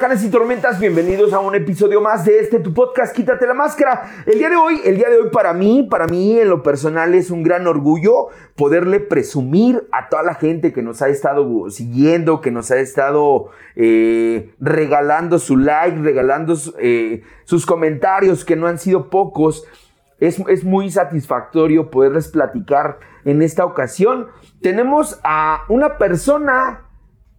[0.00, 4.24] huracanes y tormentas, bienvenidos a un episodio más de este tu podcast Quítate la máscara.
[4.24, 7.14] El día de hoy, el día de hoy para mí, para mí en lo personal
[7.14, 12.40] es un gran orgullo poderle presumir a toda la gente que nos ha estado siguiendo,
[12.40, 18.78] que nos ha estado eh, regalando su like, regalando eh, sus comentarios, que no han
[18.78, 19.66] sido pocos.
[20.18, 24.28] Es, es muy satisfactorio poderles platicar en esta ocasión.
[24.62, 26.86] Tenemos a una persona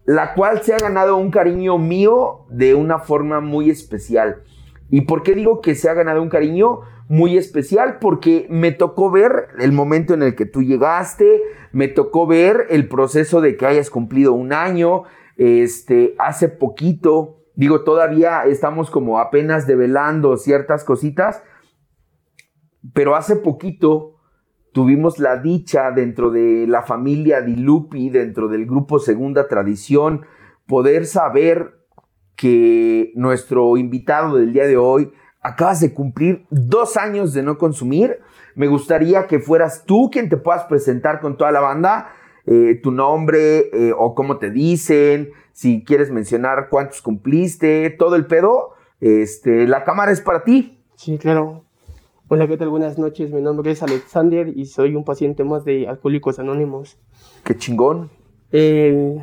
[0.05, 4.43] la cual se ha ganado un cariño mío de una forma muy especial.
[4.89, 7.97] ¿Y por qué digo que se ha ganado un cariño muy especial?
[7.99, 12.87] Porque me tocó ver el momento en el que tú llegaste, me tocó ver el
[12.87, 15.03] proceso de que hayas cumplido un año,
[15.37, 21.41] este, hace poquito, digo, todavía estamos como apenas develando ciertas cositas,
[22.93, 24.20] pero hace poquito
[24.71, 30.25] tuvimos la dicha dentro de la familia Dilupi, dentro del grupo Segunda Tradición,
[30.67, 31.81] poder saber
[32.35, 38.19] que nuestro invitado del día de hoy acabas de cumplir dos años de no consumir.
[38.55, 42.13] Me gustaría que fueras tú quien te puedas presentar con toda la banda,
[42.45, 48.25] eh, tu nombre eh, o cómo te dicen, si quieres mencionar cuántos cumpliste, todo el
[48.25, 48.73] pedo.
[48.99, 50.83] Este, la cámara es para ti.
[50.95, 51.65] Sí, claro.
[52.33, 52.69] Hola, ¿qué tal?
[52.69, 53.29] Buenas noches.
[53.29, 56.97] Mi nombre es Alexander y soy un paciente más de Alcohólicos Anónimos.
[57.43, 58.09] Qué chingón.
[58.53, 59.21] Eh,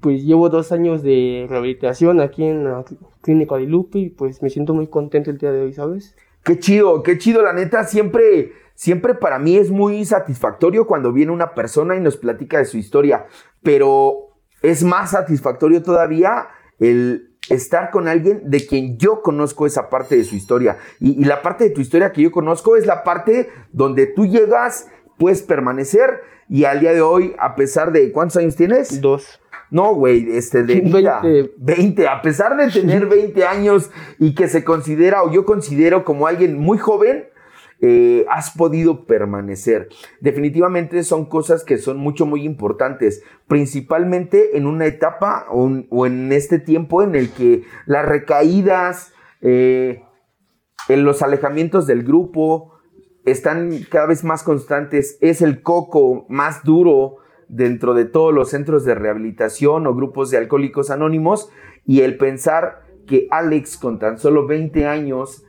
[0.00, 2.84] pues llevo dos años de rehabilitación aquí en la
[3.22, 6.14] clínica de Lupi y pues me siento muy contento el día de hoy, ¿sabes?
[6.44, 11.32] Qué chido, qué chido, la neta, siempre, siempre para mí es muy satisfactorio cuando viene
[11.32, 13.24] una persona y nos platica de su historia,
[13.62, 20.16] pero es más satisfactorio todavía el estar con alguien de quien yo conozco esa parte
[20.16, 20.78] de su historia.
[21.00, 24.88] Y, la parte de tu historia que yo conozco es la parte donde tú llegas,
[25.18, 29.00] puedes permanecer y al día de hoy, a pesar de, ¿cuántos años tienes?
[29.00, 29.40] Dos.
[29.70, 31.52] No, güey, este de 20.
[31.58, 32.08] 20.
[32.08, 36.58] A pesar de tener 20 años y que se considera o yo considero como alguien
[36.58, 37.26] muy joven,
[37.82, 39.88] eh, has podido permanecer.
[40.20, 46.58] Definitivamente son cosas que son mucho, muy importantes, principalmente en una etapa o, en este
[46.58, 50.02] tiempo en el que las recaídas, eh,
[50.88, 52.74] en los alejamientos del grupo
[53.24, 55.16] están cada vez más constantes.
[55.20, 57.16] Es el coco más duro
[57.48, 61.50] dentro de todos los centros de rehabilitación o grupos de alcohólicos anónimos
[61.86, 65.44] y el pensar que Alex con tan solo 20 años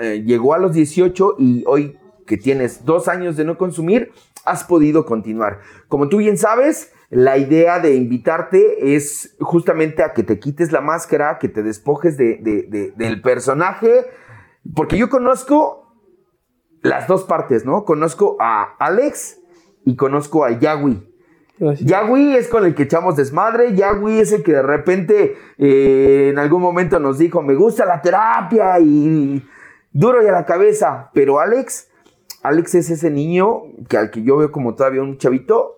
[0.00, 4.12] eh, llegó a los 18 y hoy que tienes dos años de no consumir,
[4.44, 5.60] has podido continuar.
[5.88, 10.80] Como tú bien sabes, la idea de invitarte es justamente a que te quites la
[10.80, 14.06] máscara, que te despojes del personaje,
[14.74, 15.94] porque yo conozco
[16.82, 17.84] las dos partes, ¿no?
[17.84, 19.38] Conozco a Alex
[19.84, 21.07] y conozco a Yagui.
[21.60, 23.74] Yagui es con el que echamos desmadre.
[23.74, 28.00] Yagui es el que de repente eh, en algún momento nos dijo, me gusta la
[28.00, 29.44] terapia y
[29.92, 31.10] duro y a la cabeza.
[31.14, 31.88] Pero Alex,
[32.42, 35.74] Alex es ese niño que al que yo veo como todavía un chavito.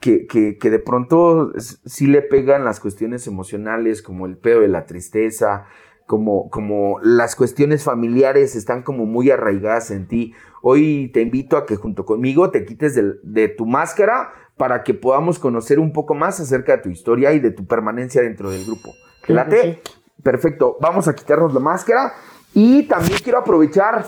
[0.00, 4.86] Que, que, de pronto sí le pegan las cuestiones emocionales, como el pedo de la
[4.86, 5.66] tristeza,
[6.06, 10.32] como, como las cuestiones familiares están como muy arraigadas en ti.
[10.62, 15.38] Hoy te invito a que junto conmigo te quites de tu máscara para que podamos
[15.38, 18.92] conocer un poco más acerca de tu historia y de tu permanencia dentro del grupo.
[19.26, 19.80] ¿Late?
[20.22, 20.76] Perfecto.
[20.82, 22.12] Vamos a quitarnos la máscara
[22.52, 24.04] y también quiero aprovechar,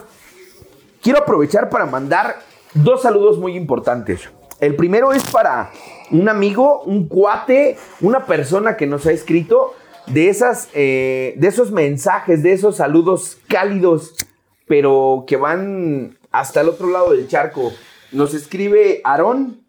[1.01, 2.37] quiero aprovechar para mandar
[2.75, 4.29] dos saludos muy importantes.
[4.61, 5.71] El primero es para
[6.11, 9.73] un amigo, un cuate, una persona que nos ha escrito
[10.07, 14.15] de, esas, eh, de esos mensajes, de esos saludos cálidos,
[14.69, 17.73] pero que van hasta el otro lado del charco.
[18.13, 19.62] Nos escribe Aarón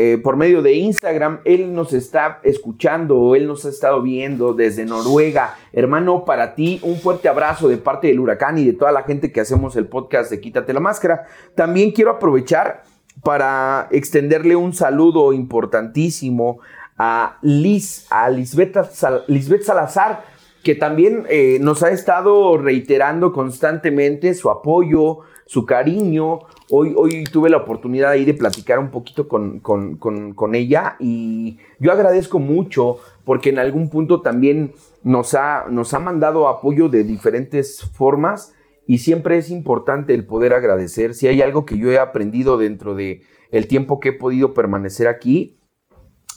[0.00, 1.40] eh, por medio de Instagram.
[1.44, 5.56] Él nos está escuchando, él nos ha estado viendo desde Noruega.
[5.72, 9.32] Hermano, para ti un fuerte abrazo de parte del huracán y de toda la gente
[9.32, 11.26] que hacemos el podcast de Quítate la Máscara.
[11.56, 12.84] También quiero aprovechar
[13.24, 16.60] para extenderle un saludo importantísimo
[16.96, 20.22] a Liz, a Lisbeth, Salazar,
[20.62, 26.38] que también eh, nos ha estado reiterando constantemente su apoyo, su cariño.
[26.70, 32.98] Hoy, tuve la oportunidad ahí de platicar un poquito con, ella y yo agradezco mucho
[33.24, 34.72] porque en algún punto también
[35.02, 38.54] nos ha, nos ha mandado apoyo de diferentes formas
[38.86, 41.14] y siempre es importante el poder agradecer.
[41.14, 45.08] Si hay algo que yo he aprendido dentro de el tiempo que he podido permanecer
[45.08, 45.58] aquí,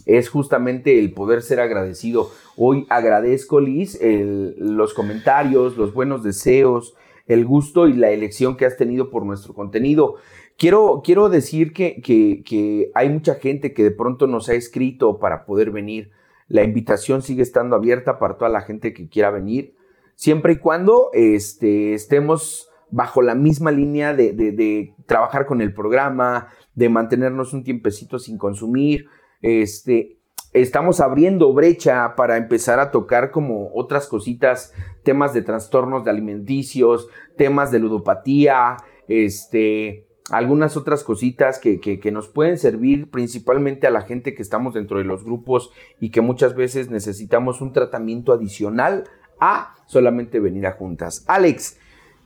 [0.06, 2.32] es justamente el poder ser agradecido.
[2.56, 6.96] Hoy agradezco, Liz, los comentarios, los buenos deseos,
[7.28, 10.16] el gusto y la elección que has tenido por nuestro contenido.
[10.58, 15.46] Quiero, quiero decir que, que, hay mucha gente que de pronto nos ha escrito para
[15.46, 16.12] poder venir.
[16.48, 19.76] La invitación sigue estando abierta para toda la gente que quiera venir,
[20.16, 26.50] siempre y cuando este, estemos bajo la misma línea de, de, trabajar con el programa,
[26.76, 29.08] de mantenernos un tiempecito sin consumir.
[29.42, 30.21] Este,
[30.54, 37.08] estamos abriendo brecha para empezar a tocar como otras cositas, temas de trastornos de alimenticios,
[37.38, 38.78] temas de ludopatía,
[39.08, 44.74] este, algunas otras cositas que, que, nos pueden servir principalmente a la gente que estamos
[44.74, 49.06] dentro de los grupos y que muchas veces necesitamos un tratamiento adicional
[49.40, 51.26] a solamente venir a juntas.
[51.28, 51.78] Alex,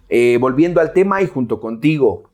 [0.09, 2.29] eh, volviendo al tema y junto contigo,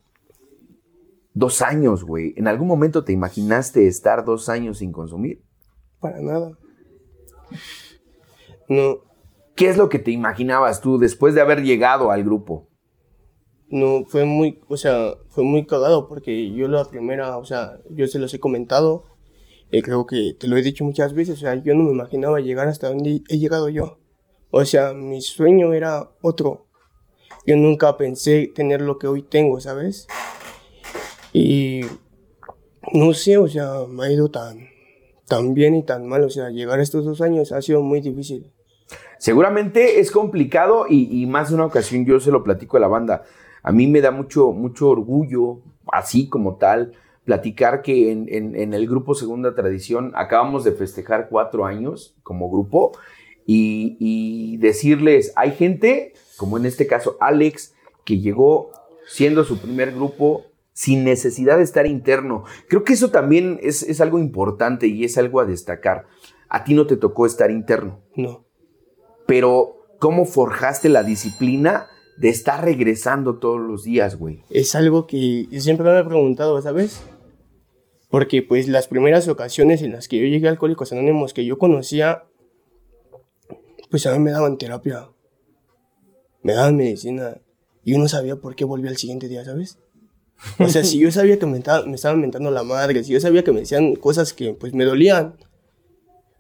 [1.34, 2.34] dos años, güey.
[2.36, 5.42] ¿En algún momento te imaginaste estar dos años sin consumir?
[6.02, 6.58] Para nada.
[8.68, 9.00] No.
[9.56, 12.68] ¿Qué es lo que te imaginabas tú después de haber llegado al grupo?
[13.70, 18.08] No, fue muy, o sea, fue muy cagado porque yo la primera, o sea, yo
[18.08, 19.06] se los he comentado,
[19.72, 22.42] y creo que te lo he dicho muchas veces, o sea, yo no me imaginaba
[22.42, 24.00] llegar hasta donde he llegado yo.
[24.50, 26.68] O sea, mi sueño era otro.
[27.46, 30.08] Yo nunca pensé tener lo que hoy tengo, ¿sabes?
[31.32, 31.82] Y
[32.92, 34.68] no sé, o sea, me ha ido tan,
[35.32, 36.26] tan bien y tan mal.
[36.26, 38.52] O sea, llegar estos dos años ha sido muy difícil.
[39.18, 43.24] Seguramente es complicado y, más de una ocasión yo se lo platico a la banda.
[43.64, 46.92] A mí me da mucho, mucho orgullo, así como tal,
[47.24, 52.92] platicar que en, el grupo Segunda Tradición acabamos de festejar cuatro años como grupo
[53.46, 57.74] y decirles, hay gente, como en este caso Alex,
[58.04, 58.72] que llegó
[59.08, 62.44] siendo su primer grupo sin necesidad de estar interno.
[62.68, 66.06] Creo que eso también es, algo importante y es algo a destacar.
[66.50, 68.02] A ti no te tocó estar interno.
[68.16, 68.46] No.
[69.28, 71.88] Pero, ¿cómo forjaste la disciplina
[72.18, 74.44] de estar regresando todos los días, güey?
[74.50, 77.04] Es algo que siempre me he preguntado, ¿sabes?
[78.10, 81.58] Porque, pues, las primeras ocasiones en las que yo llegué a Alcohólicos Anónimos que yo
[81.58, 82.26] conocía,
[83.90, 85.10] pues a mí me daban terapia.
[86.44, 87.38] Me daban medicina.
[87.84, 89.80] Y uno sabía por qué volví al siguiente día, ¿sabes?
[90.60, 93.44] O sea, si yo sabía que me, me estaban mentando la madre, si yo sabía
[93.44, 95.36] que me decían cosas que pues me dolían,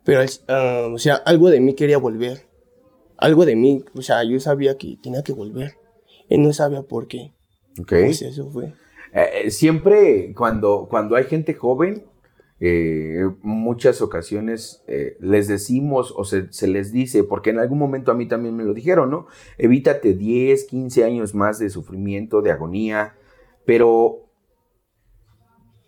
[0.03, 2.47] pero, ah, o sea, algo de mí quería volver.
[3.17, 5.75] Algo de mí, o sea, yo sabía que tenía que volver.
[6.29, 7.33] Él no sabía por qué.
[7.79, 7.89] Ok.
[7.89, 8.73] Pues eso fue.
[9.13, 12.05] Eh, eh, siempre cuando, cuando hay gente joven,
[12.59, 14.83] eh, muchas ocasiones
[15.19, 18.63] les decimos o se, se, les dice, porque en algún momento a mí también me
[18.63, 19.27] lo dijeron, ¿no?
[19.57, 23.15] Evítate 10, 15 años más de sufrimiento, de agonía,
[23.65, 24.29] pero,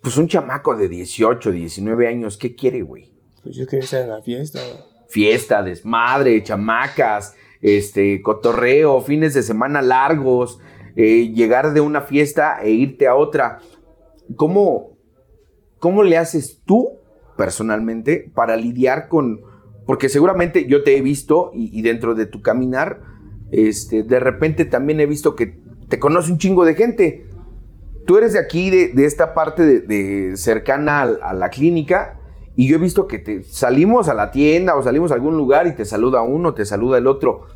[0.02, 3.12] pues un chamaco de 18, 19 años, ¿qué quiere, güey?
[3.42, 4.60] Pues yo quería estar en la fiesta.
[5.08, 10.60] Fiesta, desmadre, chamacas, este, cotorreo, fines de semana largos,
[10.96, 13.60] eh, llegar de una fiesta e irte a otra.
[14.36, 14.96] ¿Cómo,
[15.78, 17.00] cómo le haces tú
[17.36, 19.40] personalmente para lidiar con,
[19.86, 23.00] porque seguramente yo te he visto y, dentro de tu caminar,
[23.50, 27.26] este, de repente también he visto que te conoce un chingo de gente
[28.06, 32.20] tú eres de aquí, de, esta parte de, cercana a, la clínica,
[32.56, 35.66] y yo he visto que te salimos a la tienda o salimos a algún lugar
[35.66, 37.46] y te saluda uno, te saluda el otro.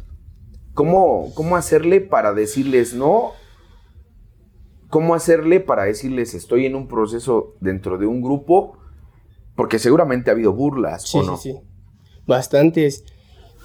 [0.74, 3.32] ¿Cómo, cómo hacerle para decirles no?
[4.90, 8.78] ¿Cómo hacerle para decirles estoy en un proceso dentro de un grupo?
[9.54, 11.36] Porque seguramente ha habido burlas, sí, ¿o no?
[11.36, 11.58] Sí, sí.
[12.26, 13.04] Bastantes.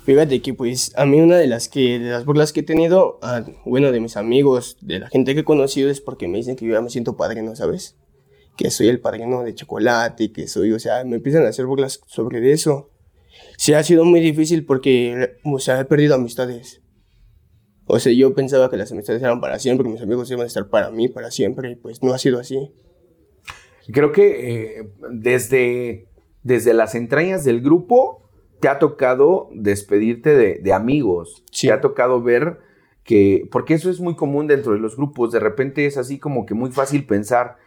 [0.03, 3.19] Fíjate que pues a mí una de las que de las burlas que he tenido,
[3.21, 6.57] ah, bueno, de mis amigos, de la gente que he conocido es porque me dicen
[6.57, 7.95] que yo ya me siento padrino, ¿sabes?
[8.57, 12.01] Que soy el padrino de chocolate, que soy, o sea, me empiezan a hacer burlas
[12.05, 12.89] sobre eso.
[13.57, 16.81] Sí ha sido muy difícil porque, o sea, he perdido amistades.
[17.85, 20.67] O sea, yo pensaba que las amistades eran para siempre, mis amigos iban a estar
[20.67, 22.71] para mí para siempre, y pues no ha sido así.
[23.91, 26.07] Creo que eh, desde,
[26.43, 28.22] desde las entrañas del grupo
[28.63, 32.61] te ha tocado despedirte de, amigos, te ha tocado ver
[33.03, 36.45] que, porque eso es muy común dentro de los grupos, de repente es así como
[36.45, 37.57] que muy fácil pensar,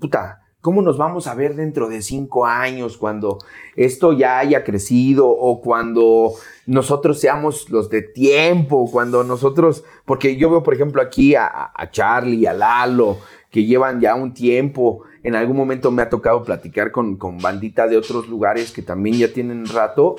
[0.00, 3.38] puta, ¿cómo nos vamos a ver dentro de cinco años cuando
[3.76, 6.32] esto ya haya crecido o cuando
[6.66, 11.90] nosotros seamos los de tiempo, cuando nosotros, porque yo veo por ejemplo aquí a, a
[11.92, 13.18] Charlie, a Lalo,
[13.50, 17.88] que llevan ya un tiempo en algún momento me ha tocado platicar con, con bandita
[17.88, 20.16] de otros lugares que también ya tienen rato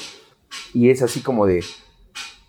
[0.74, 1.64] y es así como de,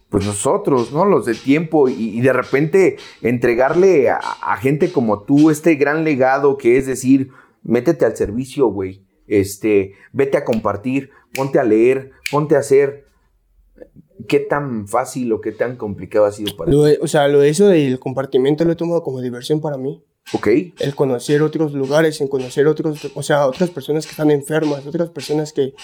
[0.08, 1.04] pues nosotros, ¿no?
[1.04, 6.78] Los de tiempo y, de repente entregarle a, gente como tú este gran legado que
[6.78, 7.28] es decir,
[7.62, 13.04] métete al servicio, güey, este, vete a compartir, ponte a leer, ponte a hacer.
[14.28, 16.76] ¿Qué tan fácil o qué tan complicado ha sido para ti?
[17.00, 20.02] O sea, lo de eso del compartimiento lo he tomado como diversión para mí.
[20.32, 20.48] Ok.
[20.78, 25.10] El conocer otros lugares, en conocer otros, o sea, otras personas que están enfermas, otras
[25.10, 25.74] personas que,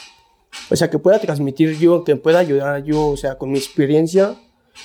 [0.71, 4.37] o sea, que pueda transmitir yo, que pueda ayudar yo, o sea, con mi experiencia,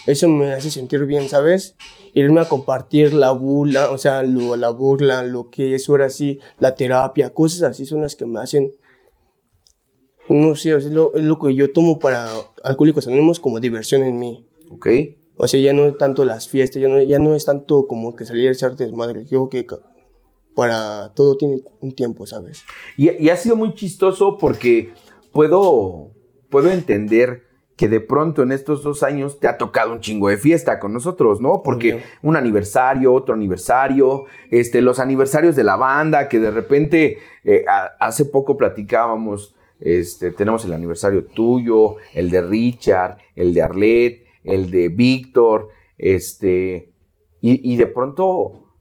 [0.06, 1.76] eso me hace sentir bien, ¿sabes?
[2.14, 6.40] Irme a compartir la burla, o sea, lo, la burla, lo que es ahora sí,
[6.60, 8.74] la terapia, cosas así son las que me hacen,
[10.30, 12.30] no sé, es lo, es lo que yo tomo para
[12.64, 14.46] Alcohólicos Anónimos como diversión en mí.
[14.70, 14.88] Ok.
[15.38, 18.26] O sea, ya no tanto las fiestas, ya no, ya no es tanto como que
[18.26, 19.26] salir a echar desmadre.
[19.26, 19.66] Yo que
[20.56, 22.64] para todo tiene un tiempo, ¿sabes?
[22.98, 24.94] Y, y, ha sido muy chistoso porque
[25.32, 26.12] puedo,
[26.50, 30.38] puedo entender que de pronto en estos dos años te ha tocado un chingo de
[30.38, 31.62] fiesta con nosotros, ¿no?
[31.64, 37.64] Porque un aniversario, otro aniversario, este, los aniversarios de la banda, que de repente eh,
[38.00, 44.72] hace poco platicábamos, este, tenemos el aniversario tuyo, el de Richard, el de Arlette, el
[44.72, 46.94] de Víctor, este,
[47.42, 48.74] y, de pronto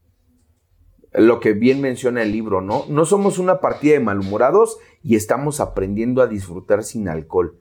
[1.12, 2.84] lo que bien menciona el libro, ¿no?
[2.88, 7.60] No somos una partida de malhumorados y estamos aprendiendo a disfrutar sin alcohol.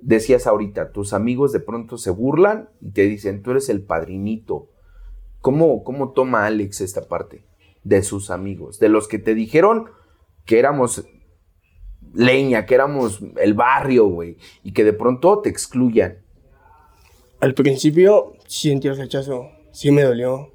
[0.00, 4.68] Decías ahorita, tus amigos de pronto se burlan y te dicen, tú eres el padrinito.
[5.40, 7.44] ¿Cómo, cómo toma Alex esta parte
[7.84, 8.78] de sus amigos?
[8.78, 9.86] De los que te dijeron
[10.44, 11.06] que éramos
[12.14, 16.18] leña, que éramos el barrio, güey, y que de pronto te excluyan.
[17.40, 20.52] Al principio sentí el rechazo, sí me dolió,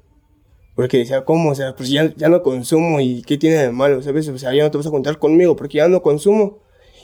[0.74, 1.50] porque decía, ¿cómo?
[1.50, 4.02] O sea, pues ya, ya no consumo y ¿qué tiene de malo?
[4.02, 4.28] ¿Sabes?
[4.28, 6.62] O sea, ya no te vas a contar conmigo porque ya no consumo.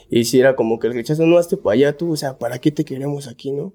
[0.09, 2.59] Y si era como que el rechazo no hazte para allá tú, o sea, ¿para
[2.59, 3.73] qué te queremos aquí, no?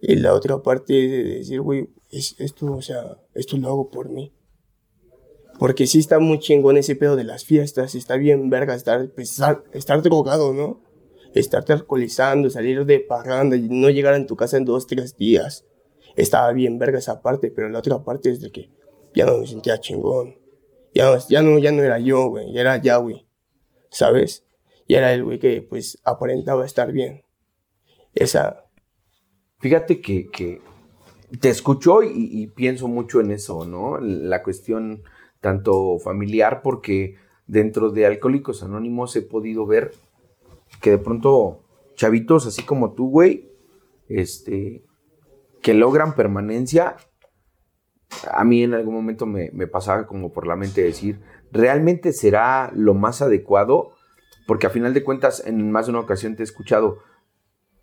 [0.00, 4.08] Y la otra parte de decir, güey, es, esto, o sea, esto lo hago por
[4.08, 4.32] mí.
[5.58, 9.38] Porque sí está muy chingón ese pedo de las fiestas, está bien verga estar, pues,
[9.74, 10.81] estar, drogado, ¿no?
[11.34, 15.64] Estarte alcoholizando, salir de parranda no llegar a tu casa en dos, tres días
[16.16, 18.70] estaba bien verga esa parte, pero la otra parte es de que
[19.14, 20.36] ya no me sentía chingón.
[20.94, 23.26] Ya no, ya no, ya no era yo, güey, ya era Yahweh,
[23.90, 24.44] ¿sabes?
[24.86, 27.22] Y era el güey que, pues, aparentaba estar bien.
[28.14, 28.66] Esa...
[29.58, 30.60] Fíjate que, que
[31.40, 33.98] te escucho y, y, pienso mucho en eso, ¿no?
[33.98, 35.02] La cuestión
[35.40, 37.14] tanto familiar, porque
[37.46, 39.92] dentro de Alcohólicos Anónimos he podido ver
[40.80, 41.62] que de pronto
[41.94, 43.50] chavitos así como tú, güey,
[44.08, 44.84] este,
[45.62, 46.96] que logran permanencia,
[48.30, 52.94] a mí en algún momento me, pasaba como por la mente decir, ¿realmente será lo
[52.94, 53.92] más adecuado?
[54.46, 56.98] Porque a final de cuentas, en más de una ocasión te he escuchado,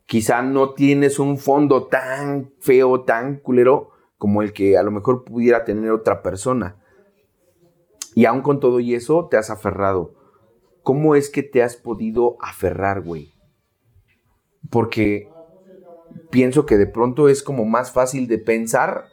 [0.05, 5.23] quizá no tienes un fondo tan feo, tan culero, como el que a lo mejor
[5.23, 6.75] pudiera tener otra persona.
[8.15, 10.18] Y aún con todo y eso, te has aferrado.
[10.83, 13.33] ¿Cómo es que te has podido aferrar, güey?
[14.69, 15.29] Porque
[16.29, 19.05] pienso que de pronto es como más fácil de pensar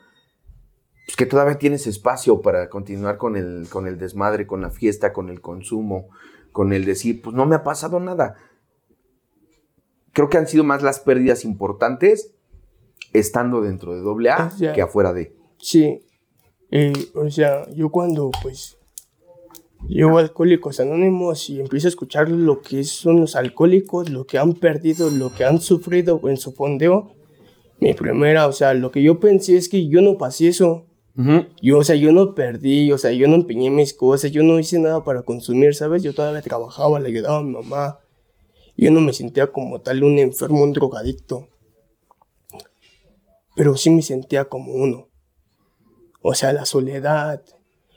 [1.06, 5.12] pues, que todavía tienes espacio para continuar con el, con el desmadre, con la fiesta,
[5.12, 6.08] con el consumo,
[6.52, 8.36] con el decir, pues no me ha pasado nada.
[10.12, 12.34] Creo que han sido más las pérdidas importantes
[13.12, 15.36] estando dentro de AA que afuera de.
[15.58, 16.02] Sí.
[16.70, 18.75] Eh, o sea, yo cuando pues
[19.88, 24.54] Llevo Alcohólicos Anónimos y empiezo a escuchar lo que son los alcohólicos, lo que han
[24.54, 27.12] perdido, lo que han sufrido en su fondeo.
[27.78, 30.86] Mi primera, o sea, lo que yo pensé es que yo no pasé eso.
[31.62, 34.58] Yo, o sea, yo no perdí, o sea, yo no empeñé mis cosas, yo no
[34.58, 36.02] hice nada para consumir, ¿sabes?
[36.02, 38.00] Yo todavía trabajaba, le ayudaba a mi mamá.
[38.76, 41.48] Yo no me sentía como tal un enfermo, un drogadicto.
[43.54, 45.08] Pero sí me sentía como uno.
[46.20, 47.42] O sea, la soledad,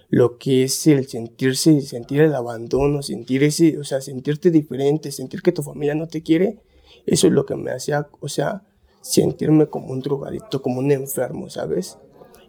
[0.10, 5.42] lo que es el sentirse, sentir el abandono, sentir ese, o sea, sentirte diferente, sentir
[5.42, 6.60] que tu familia no te quiere,
[7.06, 8.64] eso es lo que me hacía, o sea,
[9.02, 11.98] sentirme como un drogadicto, como un enfermo, ¿sabes?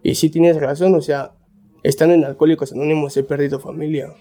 [0.03, 1.35] Y sí tienes razón, o sea,
[1.83, 4.15] estando en Alcohólicos Anónimos he perdido familia.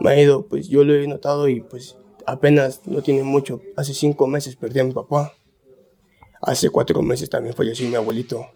[0.00, 1.96] Me ha ido, pues yo lo he notado y pues
[2.26, 3.60] apenas no tiene mucho.
[3.76, 5.32] Hace cinco meses perdí a mi papá.
[6.40, 8.46] Hace cuatro meses también falleció mi abuelito.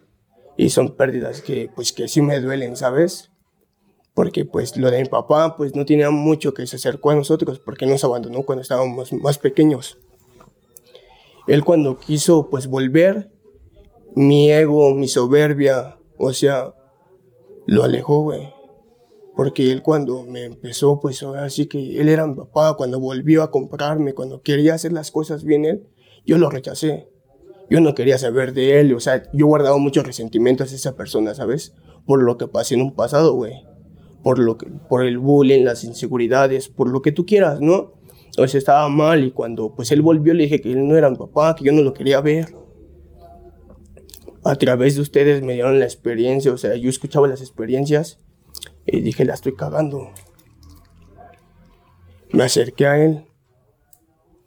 [0.57, 3.31] Y son pérdidas que, pues, que sí me duelen, ¿sabes?
[4.15, 7.59] Porque pues lo de mi papá pues no tenía mucho que se acercó a nosotros
[7.61, 9.99] porque nos abandonó cuando estábamos más pequeños.
[11.47, 13.31] Él cuando quiso pues volver,
[14.15, 16.75] mi ego, mi soberbia, o sea,
[17.67, 18.53] lo alejó, güey.
[19.35, 23.43] Porque él cuando me empezó, pues ahora sí que él era mi papá, cuando volvió
[23.43, 25.87] a comprarme, cuando quería hacer las cosas bien él,
[26.27, 27.09] yo lo rechacé.
[27.71, 31.35] Yo no quería saber de él, o sea, yo guardaba muchos resentimientos a esa persona,
[31.35, 31.75] ¿sabes?
[32.05, 33.70] Por lo que pasé en un pasado, güey
[34.23, 37.95] por, lo que, por el bullying, las inseguridades, por lo que tú quieras, ¿no?
[38.39, 41.11] O sea, estaba mal y cuando pues él volvió le dije que él no era
[41.11, 42.55] mi papá, que yo no lo quería ver.
[44.45, 48.19] A través de ustedes me dieron la experiencia, o sea, yo escuchaba las experiencias
[48.87, 50.11] y dije, la estoy cagando.
[52.33, 53.27] Me acerqué a él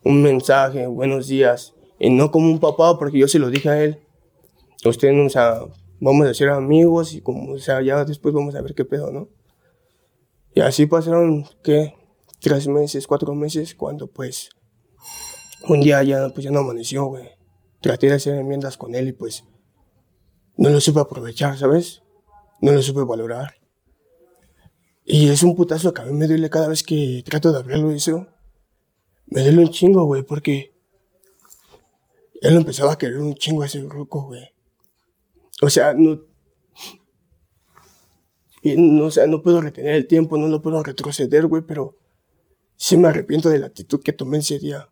[0.04, 3.84] un mensaje, buenos días, y no como un papá, porque yo se lo dije a
[3.84, 4.00] él.
[4.86, 5.60] Usted, o sea,
[6.00, 9.12] vamos a ser amigos y como, o sea, ya después vamos a ver qué pedo,
[9.12, 9.30] ¿no?
[10.56, 11.96] Y así pasaron, ¿qué?
[12.40, 14.50] Tres meses, cuatro meses, cuando pues
[15.68, 17.30] un día ya, pues ya no amaneció, güey.
[17.82, 19.46] Traté de hacer enmiendas con él y pues
[20.58, 22.04] no lo supe aprovechar, ¿sabes?
[22.62, 23.56] No lo supe valorar.
[25.06, 27.92] Y es un putazo que a mí me duele cada vez que trato de hablarlo
[27.92, 28.28] eso.
[29.26, 30.74] Me duele un chingo, güey, porque
[32.42, 34.54] él empezaba a querer un chingo a ese grupo, güey.
[35.62, 36.22] O sea, no,
[38.64, 41.98] no, o no puedo retener el tiempo, no lo puedo retroceder, güey, pero
[42.76, 44.90] sí me arrepiento de la actitud que tomé ese día.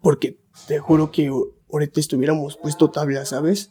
[0.00, 1.30] Porque te juro que
[1.70, 3.70] ahorita estuviéramos puesto tabla, ¿sabes?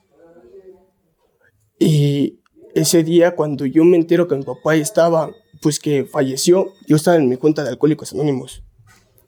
[1.80, 2.40] Y
[2.74, 7.18] ese día, cuando yo me entero que mi papá estaba, pues que falleció, yo estaba
[7.18, 8.64] en mi cuenta de Alcohólicos Anónimos.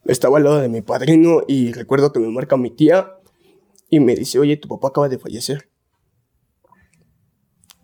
[0.04, 3.16] Estaba al lado de mi padrino y recuerdo que me marca mi tía
[3.90, 5.68] y me dice, oye, tu papá acaba de fallecer.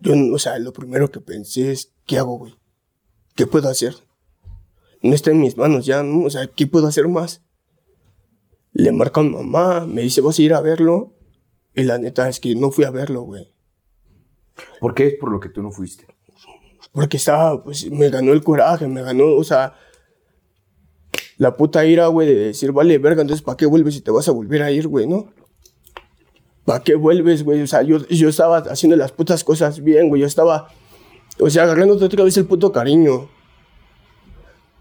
[0.04, 2.54] Yo, o sea, lo primero que pensé es, ¿qué hago, güey?
[3.34, 3.96] ¿Qué puedo hacer?
[5.02, 6.26] No está en mis manos ya, ¿no?
[6.26, 7.42] O sea, ¿qué puedo hacer más?
[8.72, 11.14] Le marca a mi mamá, me dice, ¿vas a ir a verlo?
[11.74, 13.50] Y la neta es que no fui a verlo, güey.
[14.78, 16.06] ¿Por qué es por lo que tú no fuiste?
[16.92, 19.74] Porque estaba, pues, me ganó el coraje, me ganó, o sea,
[21.38, 24.28] la puta ira, güey, de decir, vale, verga, entonces, ¿para qué vuelves si te vas
[24.28, 25.32] a volver a ir, güey, no?
[26.64, 27.62] ¿Para qué vuelves, güey?
[27.62, 30.68] O sea, yo, yo estaba haciendo las putas cosas bien, güey, yo estaba,
[31.38, 33.28] o sea, agarrándote otra vez el puto cariño.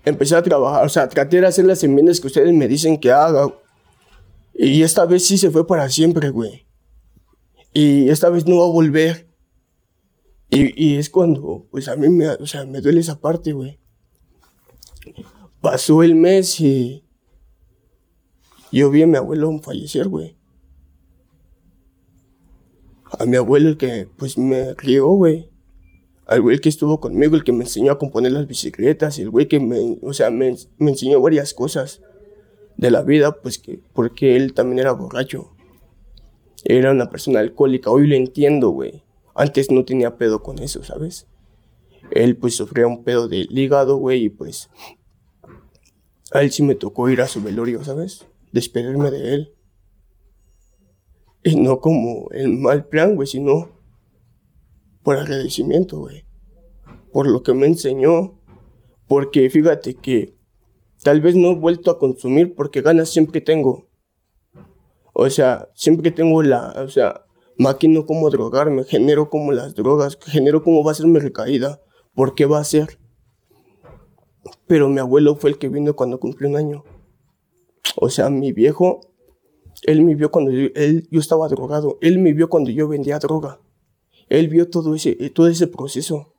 [0.05, 3.11] Empecé a trabajar, o sea, traté de hacer las enmiendas que ustedes me dicen que
[3.11, 3.47] haga,
[4.53, 6.67] y esta vez sí se fue para siempre, güey.
[7.73, 9.27] Y esta vez no va a volver.
[10.49, 13.79] Y, es cuando, pues a mí me, o sea, me duele esa parte, güey.
[15.61, 17.03] Pasó el mes y
[18.71, 20.37] yo vi a mi abuelo fallecer, güey.
[23.19, 25.49] A mi abuelo el que, pues, me crió, güey.
[26.25, 29.47] Al güey que estuvo conmigo, el que me enseñó a componer las bicicletas, el güey
[29.47, 32.01] que me, o sea, me, me enseñó varias cosas
[32.77, 35.53] de la vida, pues que, porque él también era borracho.
[36.63, 39.03] Era una persona alcohólica, hoy lo entiendo, güey.
[39.35, 41.27] Antes no tenía pedo con eso, ¿sabes?
[42.11, 44.69] Él pues sufría un pedo de hígado, güey, y pues
[46.31, 48.25] a él sí me tocó ir a su velorio, ¿sabes?
[48.51, 49.53] Despedirme de él.
[51.43, 53.69] Y no como el mal plan, güey, sino
[55.03, 56.25] por agradecimiento, güey.
[57.11, 58.39] Por lo que me enseñó.
[59.07, 60.37] Porque fíjate que
[61.03, 63.89] Tal vez no he vuelto a consumir porque ganas siempre tengo.
[65.13, 67.25] O sea, siempre tengo la, o sea,
[67.57, 71.81] máquina como drogarme, genero como las drogas, genero cómo va a ser mi recaída,
[72.15, 72.99] por qué va a ser.
[74.65, 76.85] Pero mi abuelo fue el que vino cuando cumplí un año.
[77.97, 79.01] O sea, mi viejo,
[79.83, 80.69] él me vio cuando yo,
[81.19, 83.59] estaba drogado, él me vio cuando yo vendía droga.
[84.29, 86.33] Él vio todo ese, todo ese proceso.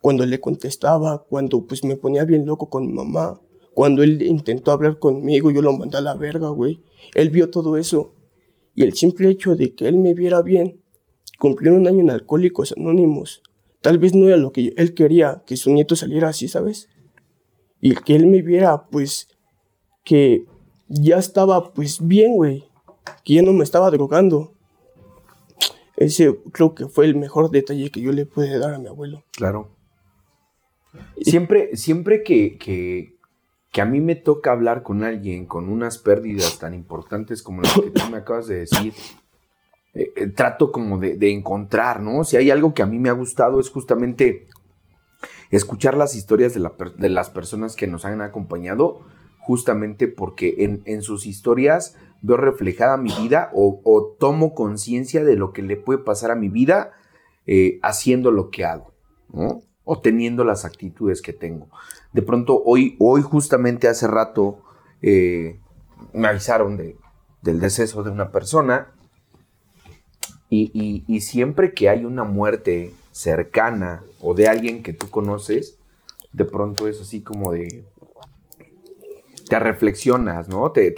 [0.00, 3.40] Cuando le contestaba, cuando pues me ponía bien loco con mi mamá,
[3.74, 6.82] cuando él intentó hablar conmigo, yo lo mandé a la verga, güey.
[7.14, 8.14] Él vio todo eso.
[8.74, 10.80] Y el simple hecho de que él me viera bien,
[11.38, 13.42] cumplir un año en Alcohólicos Anónimos,
[13.80, 16.88] tal vez no era lo que él quería, que su nieto saliera así, ¿sabes?
[17.80, 19.28] Y que él me viera, pues,
[20.04, 20.44] que
[20.88, 22.67] ya estaba, pues, bien, güey.
[23.24, 24.52] Que ya no me estaba drogando.
[25.96, 29.24] Ese creo que fue el mejor detalle que yo le pude dar a mi abuelo.
[29.32, 29.68] Claro.
[31.20, 32.56] Siempre, siempre que,
[33.70, 37.74] que a mí me toca hablar con alguien con unas pérdidas tan importantes como las
[37.74, 38.94] que tú me acabas de decir,
[39.94, 42.22] eh, eh, trato como de, encontrar, ¿no?
[42.22, 44.46] Si hay algo que a mí me ha gustado es justamente
[45.50, 49.00] escuchar las historias de, las personas que nos han acompañado,
[49.40, 55.62] justamente porque en, sus historias veo reflejada mi vida o, tomo conciencia de lo que
[55.62, 56.92] le puede pasar a mi vida
[57.46, 58.92] eh, haciendo lo que hago,
[59.84, 61.68] o teniendo las actitudes que tengo.
[62.12, 64.62] De pronto, hoy, hoy justamente hace rato,
[65.02, 65.60] eh,
[66.12, 66.96] me avisaron de,
[67.42, 68.92] del deceso de una persona
[70.50, 75.78] y, siempre que hay una muerte cercana o de alguien que tú conoces,
[76.32, 77.84] de pronto es así como de...
[79.48, 80.72] Te reflexionas, ¿no?
[80.72, 80.90] Te,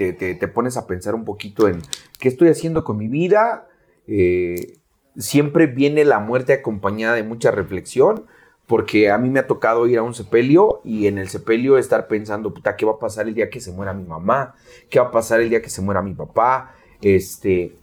[0.52, 1.82] pones a pensar un poquito en
[2.18, 3.68] qué estoy haciendo con mi vida.
[4.06, 4.78] Eh,
[5.16, 8.26] siempre viene la muerte acompañada de mucha reflexión
[8.66, 12.06] porque a mí me ha tocado ir a un sepelio y en el sepelio estar
[12.06, 14.54] pensando, ¿qué va a pasar el día que se muera mi mamá?
[14.88, 16.76] ¿Qué va a pasar el día que se muera mi papá?
[17.02, 17.76] Este,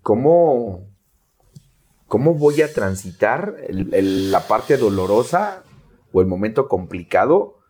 [0.00, 0.86] ¿cómo,
[2.06, 5.64] cómo voy a transitar la parte dolorosa
[6.12, 7.61] o el momento complicado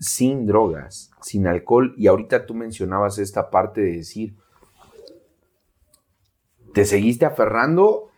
[0.00, 4.34] sin drogas, sin alcohol, y ahorita tú mencionabas esta parte de decir,
[6.72, 8.08] te seguiste aferrando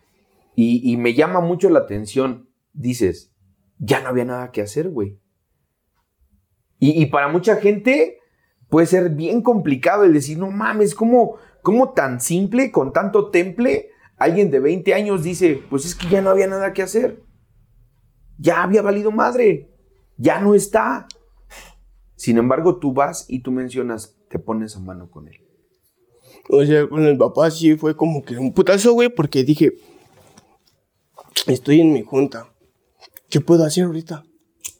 [0.54, 3.32] y, me llama mucho la atención, dices,
[3.78, 5.18] ya no había nada que hacer, güey.
[6.78, 8.18] Y, para mucha gente
[8.68, 13.90] puede ser bien complicado el decir, no mames, ¿cómo, ¿cómo tan simple, con tanto temple,
[14.18, 17.22] alguien de 20 años dice, pues es que ya no había nada que hacer?
[18.38, 19.70] Ya había valido madre,
[20.16, 21.08] ya no está.
[22.22, 25.40] Sin embargo, tú vas y tú mencionas, te pones a mano con él.
[26.50, 29.72] O sea, con el papá sí fue como que un putazo, güey, porque dije,
[31.48, 32.46] estoy en mi junta.
[33.28, 34.22] ¿Qué puedo hacer ahorita?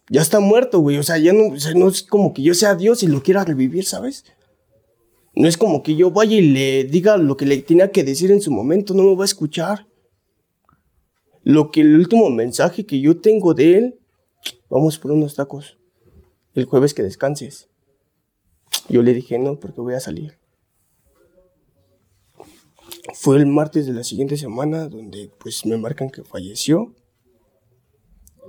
[0.09, 0.99] Ya está muerto, güey.
[0.99, 3.87] O sea, ya no, no es como que yo sea Dios y lo quiera revivir,
[3.87, 4.25] ¿sabes?
[5.35, 8.31] No es como que yo vaya y le diga lo que le tenía que decir
[8.31, 9.89] en su momento, no me va a escuchar.
[11.43, 13.99] Lo que el último mensaje que yo tengo de él,
[14.71, 15.82] vamos por unos tacos.
[16.55, 17.71] El jueves que descanses.
[18.89, 20.39] Yo le dije no, porque voy a salir.
[23.15, 26.95] Fue el martes de la siguiente semana donde pues me marcan que falleció.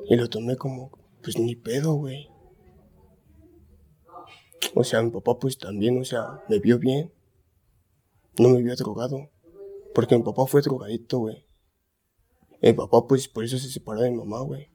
[0.09, 2.27] Y lo tomé como, pues ni pedo, güey.
[4.75, 7.13] O sea, mi papá pues también, o sea, me vio bien.
[8.37, 9.29] No me vio drogado.
[9.95, 11.45] Porque mi papá fue drogadito, güey.
[12.61, 14.67] Mi papá pues por eso se separó de mi mamá, güey.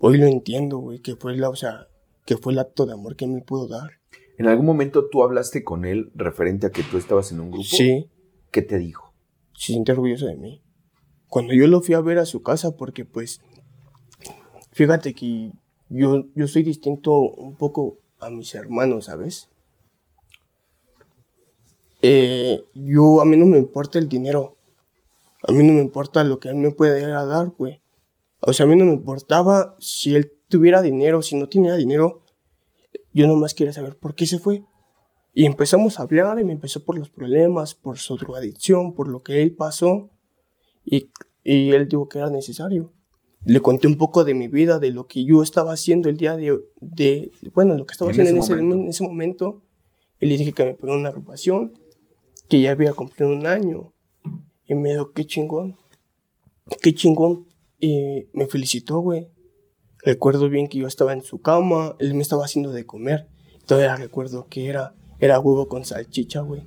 [0.00, 1.88] Hoy lo entiendo, güey, que fue la, o sea,
[2.24, 3.90] que fue el acto de amor que me pudo dar.
[4.38, 7.64] ¿En algún momento tú hablaste con él referente a que tú estabas en un grupo?
[7.64, 8.08] Sí.
[8.50, 9.12] ¿Qué te dijo?
[9.54, 10.62] Se siente orgulloso de mí.
[11.28, 13.40] Cuando yo lo fui a ver a su casa, porque pues,
[14.72, 15.52] fíjate que
[15.88, 19.48] yo, yo soy distinto un poco a mis hermanos, ¿sabes?
[22.02, 24.56] Eh, yo, a mí no me importa el dinero.
[25.46, 27.80] A mí no me importa lo que él me puede dar, güey.
[28.40, 32.22] O sea, a mí no me importaba si él tuviera dinero, si no tenía dinero.
[33.14, 34.64] Yo nomás quería saber por qué se fue.
[35.32, 39.22] Y empezamos a hablar y me empezó por los problemas, por su drogadicción, por lo
[39.22, 40.10] que él pasó.
[40.84, 41.08] Y,
[41.42, 42.92] y él dijo que era necesario.
[43.46, 46.36] Le conté un poco de mi vida, de lo que yo estaba haciendo el día
[46.36, 49.62] de, de bueno, lo que estaba haciendo en ese, en ese, momento.
[50.20, 51.72] Y le dije que me pegó una agrupación,
[52.48, 53.94] que ya había cumplido un año.
[54.66, 55.76] Y me dijo, qué chingón,
[56.82, 57.46] qué chingón.
[57.80, 59.28] Y me felicitó, güey.
[60.04, 63.28] Recuerdo bien que yo estaba en su cama, él me estaba haciendo de comer.
[63.66, 66.64] Todavía recuerdo que era era huevo con salchicha, güey.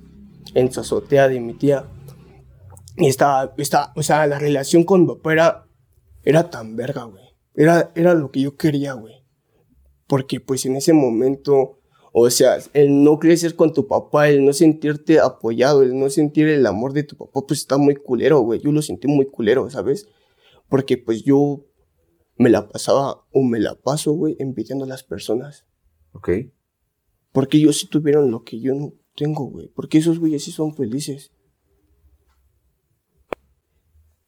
[0.54, 1.84] En su azotea de mi tía.
[2.96, 5.66] Y estaba, estaba, o sea, la relación con mi papá era,
[6.24, 7.22] era tan verga, güey.
[7.54, 9.14] Era, era lo que yo quería, güey.
[10.06, 11.80] Porque pues en ese momento,
[12.14, 16.48] o sea, el no crecer con tu papá, el no sentirte apoyado, el no sentir
[16.48, 18.60] el amor de tu papá, pues está muy culero, güey.
[18.60, 20.08] Yo lo sentí muy culero, ¿sabes?
[20.70, 21.66] Porque pues yo
[22.36, 25.66] me la pasaba o me la paso, güey, envidiando a las personas.
[26.12, 26.30] Ok.
[27.32, 29.68] Porque ellos sí tuvieron lo que yo no tengo, güey.
[29.68, 31.32] Porque esos güeyes sí son felices.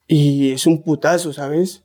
[0.07, 1.85] Y es un putazo, ¿sabes?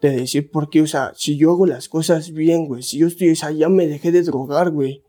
[0.00, 3.30] De decir, porque, o sea, si yo hago las cosas bien, güey, si yo estoy,
[3.30, 5.02] o sea, ya me dejé de drogar, güey.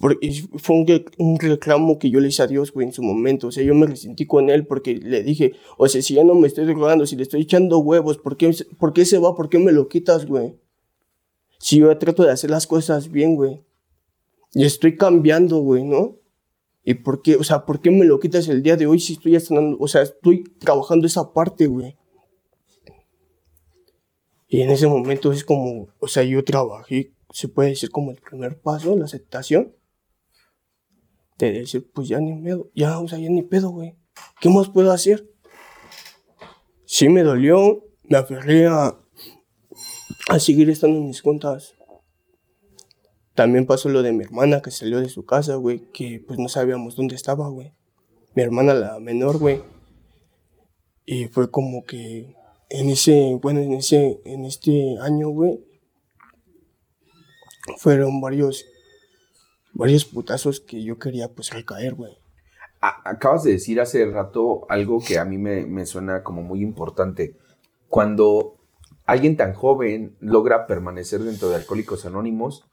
[0.00, 0.76] Porque fue
[1.18, 3.48] un, reclamo que yo le hice a Dios, güey, en su momento.
[3.48, 6.34] O sea, yo me resentí con él porque le dije, o sea, si ya no
[6.34, 9.36] me estoy drogando, si le estoy echando huevos, ¿por qué, ¿por qué se va?
[9.36, 10.54] ¿Por qué me lo quitas, güey?
[11.58, 13.60] Si yo trato de hacer las cosas bien, güey.
[14.54, 16.16] Y estoy cambiando, güey, ¿no?
[16.82, 17.36] ¿Y por qué?
[17.36, 19.76] O sea, ¿por qué me lo quitas el día de hoy si estoy estrenando?
[19.78, 21.94] O sea, estoy trabajando esa parte, güey.
[24.48, 28.16] Y en ese momento es como, o sea, yo trabajé, se puede decir como el
[28.16, 29.74] primer paso, la aceptación.
[31.46, 33.96] De decir, pues ya ni pedo, ya, o sea, ya ni pedo, güey.
[34.40, 35.30] ¿Qué más puedo hacer?
[36.84, 38.98] Sí me dolió, me aferré a,
[40.28, 41.74] a seguir estando en mis cuentas
[43.40, 46.50] también pasó lo de mi hermana que salió de su casa, güey, que pues no
[46.50, 47.72] sabíamos dónde estaba, güey.
[48.34, 49.62] Mi hermana la menor, güey.
[51.06, 52.34] Y fue como que
[52.68, 55.58] en ese, bueno, en ese, en este año, güey,
[57.78, 58.66] fueron varios,
[59.80, 62.12] varios putazos que yo quería pues recaer, güey.
[62.80, 67.36] Acabas de decir hace rato algo que a mí me, me suena como muy importante.
[67.88, 68.56] Cuando
[69.06, 72.66] alguien tan joven logra permanecer dentro de Alcohólicos Anónimos,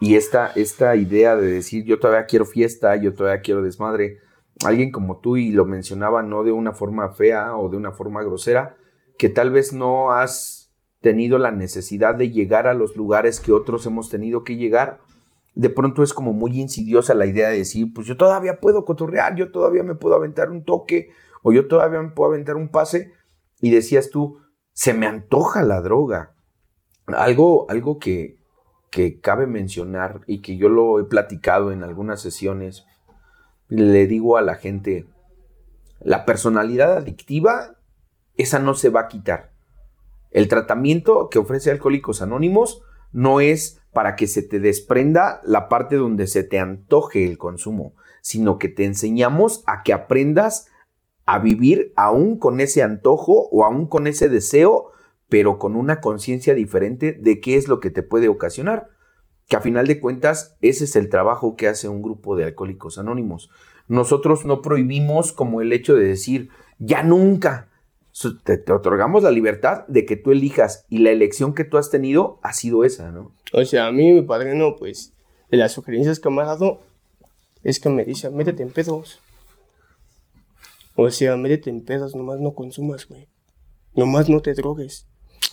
[0.00, 4.18] y esta, esta idea de decir, yo todavía quiero fiesta, yo todavía quiero desmadre,
[4.64, 8.22] alguien como tú, y lo mencionaba no de una forma fea o de una forma
[8.22, 8.76] grosera,
[9.16, 13.86] que tal vez no has tenido la necesidad de llegar a los lugares que otros
[13.86, 15.00] hemos tenido que llegar,
[15.54, 19.36] de pronto es como muy insidiosa la idea de decir, pues yo todavía puedo cotorrear,
[19.36, 21.10] yo todavía me puedo aventar un toque,
[21.42, 23.12] o yo todavía me puedo aventar un pase,
[23.60, 24.38] y decías tú,
[24.72, 26.34] se me antoja la droga.
[27.06, 28.38] Algo, algo que,
[28.90, 32.84] que cabe mencionar y que yo lo he platicado en algunas sesiones,
[33.68, 35.06] le digo a la gente,
[36.00, 37.76] la personalidad adictiva,
[38.36, 39.52] esa no se va a quitar.
[40.30, 45.96] El tratamiento que ofrece Alcohólicos Anónimos no es para que se te desprenda la parte
[45.96, 50.66] donde se te antoje el consumo, sino que te enseñamos a que aprendas
[51.24, 54.90] a vivir aún con ese antojo o aún con ese deseo,
[55.28, 58.88] pero con una conciencia diferente de qué es lo que te puede ocasionar.
[59.48, 62.98] Que a final de cuentas, ese es el trabajo que hace un grupo de alcohólicos
[62.98, 63.50] anónimos.
[63.88, 67.68] Nosotros no prohibimos como el hecho de decir, ya nunca.
[68.44, 72.38] Te, otorgamos la libertad de que tú elijas y la elección que tú has tenido
[72.42, 73.32] ha sido esa, ¿no?
[73.52, 75.12] O sea, a mí mi padrino, pues,
[75.50, 76.80] de las sugerencias que me ha dado,
[77.64, 79.18] es que me dice, métete en pedos.
[80.94, 83.26] O sea, métete en pedos, nomás no consumas, güey.
[83.96, 85.06] Nomás no te drogues.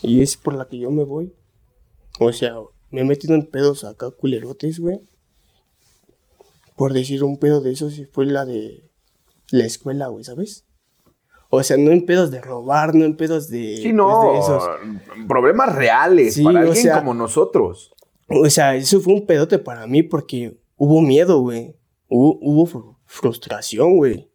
[0.03, 1.33] Y es por la que yo me voy.
[2.19, 2.55] O sea,
[2.91, 4.99] me he metido en pedos acá culerotes, güey.
[6.75, 8.83] Por decir un pedo de esos, fue la de
[9.49, 10.65] la escuela, güey, ¿sabes?
[11.53, 13.77] O sea, no en pedos de robar, no en pedos de.
[13.77, 14.21] Sí, no.
[14.21, 15.27] pues, de esos.
[15.27, 17.93] Problemas reales Sí, para alguien sea- como nosotros.
[18.29, 21.75] O sea, eso fue un pedote para mí porque hubo miedo, güey.
[22.07, 24.31] Hubo, hubo fru- frustración, güey.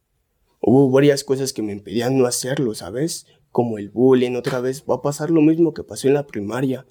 [0.60, 3.26] Hubo varias cosas que me impedían no hacerlo, ¿sabes?
[3.50, 6.86] Como el bullying, otra vez va a pasar lo mismo que pasó en la primaria.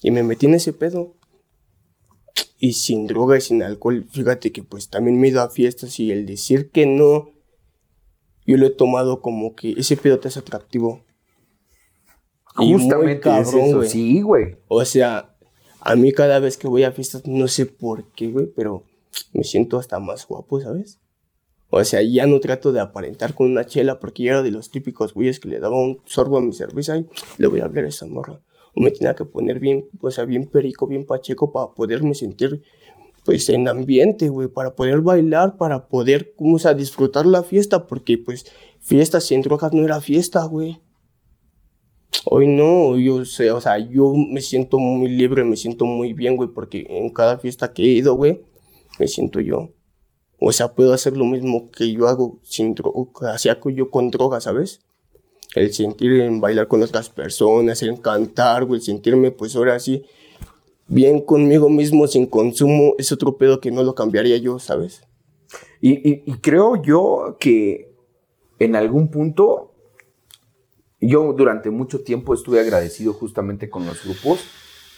[0.00, 1.14] Y me metí en ese pedo.
[2.58, 5.98] Y sin droga y sin alcohol, fíjate que pues también me he ido a fiestas
[6.00, 7.30] y el decir que no,
[8.46, 11.04] yo lo he tomado como que ese pedo te es atractivo.
[12.58, 13.82] Y muy Justamente es cabrón, eso.
[13.84, 14.56] Sí, güey.
[14.68, 15.34] O sea,
[15.80, 18.84] a mí cada vez que voy a fiestas, no sé por qué, güey, pero
[19.32, 21.00] me siento hasta más guapo, ¿sabes?
[21.70, 24.70] O sea, ya no trato de aparentar con una chela porque yo era de los
[24.70, 27.06] típicos güeyes que le daba un sorbo a mi cerveza y
[27.38, 28.42] le voy a hablar a esa morra.
[28.74, 32.62] O me tenía que poner bien, o sea, bien perico, bien pacheco para poderme sentir,
[33.24, 38.18] pues, en ambiente, güey, para poder bailar, para poder, o sea, disfrutar la fiesta, porque,
[38.18, 38.46] pues,
[38.80, 40.80] fiesta sin drogas no era fiesta, güey.
[42.24, 46.36] Hoy no, yo sé, o sea, yo me siento muy libre, me siento muy bien,
[46.36, 48.42] güey, porque en cada fiesta que he ido, güey,
[48.98, 49.70] me siento yo.
[50.38, 54.40] O sea, puedo hacer lo mismo que yo hago sin droga, hacía yo con droga,
[54.40, 54.80] ¿sabes?
[55.54, 60.04] El sentir en bailar con otras personas, el cantar, güey, el sentirme, pues ahora sí,
[60.92, 65.02] bien conmigo mismo, sin consumo, es otro pedo que no lo cambiaría yo, ¿sabes?
[65.80, 67.92] Y, creo yo que
[68.58, 69.74] en algún punto,
[71.00, 74.44] yo durante mucho tiempo estuve agradecido justamente con los grupos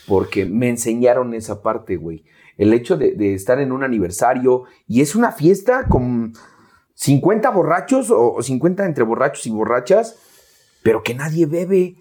[0.06, 2.24] porque me enseñaron esa parte, güey.
[2.58, 6.34] El hecho de, de estar en un aniversario y es una fiesta con
[6.94, 10.18] 50 borrachos o, o 50 entre borrachos y borrachas,
[10.82, 11.96] pero que nadie bebe.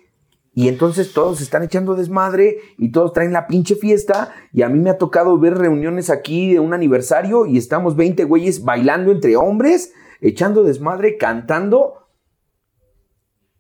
[0.56, 4.34] Y entonces todos están echando desmadre y todos traen la pinche fiesta.
[4.52, 8.24] Y a mí me ha tocado ver reuniones aquí de un aniversario y estamos 20
[8.26, 12.08] güeyes bailando entre hombres, echando desmadre, cantando.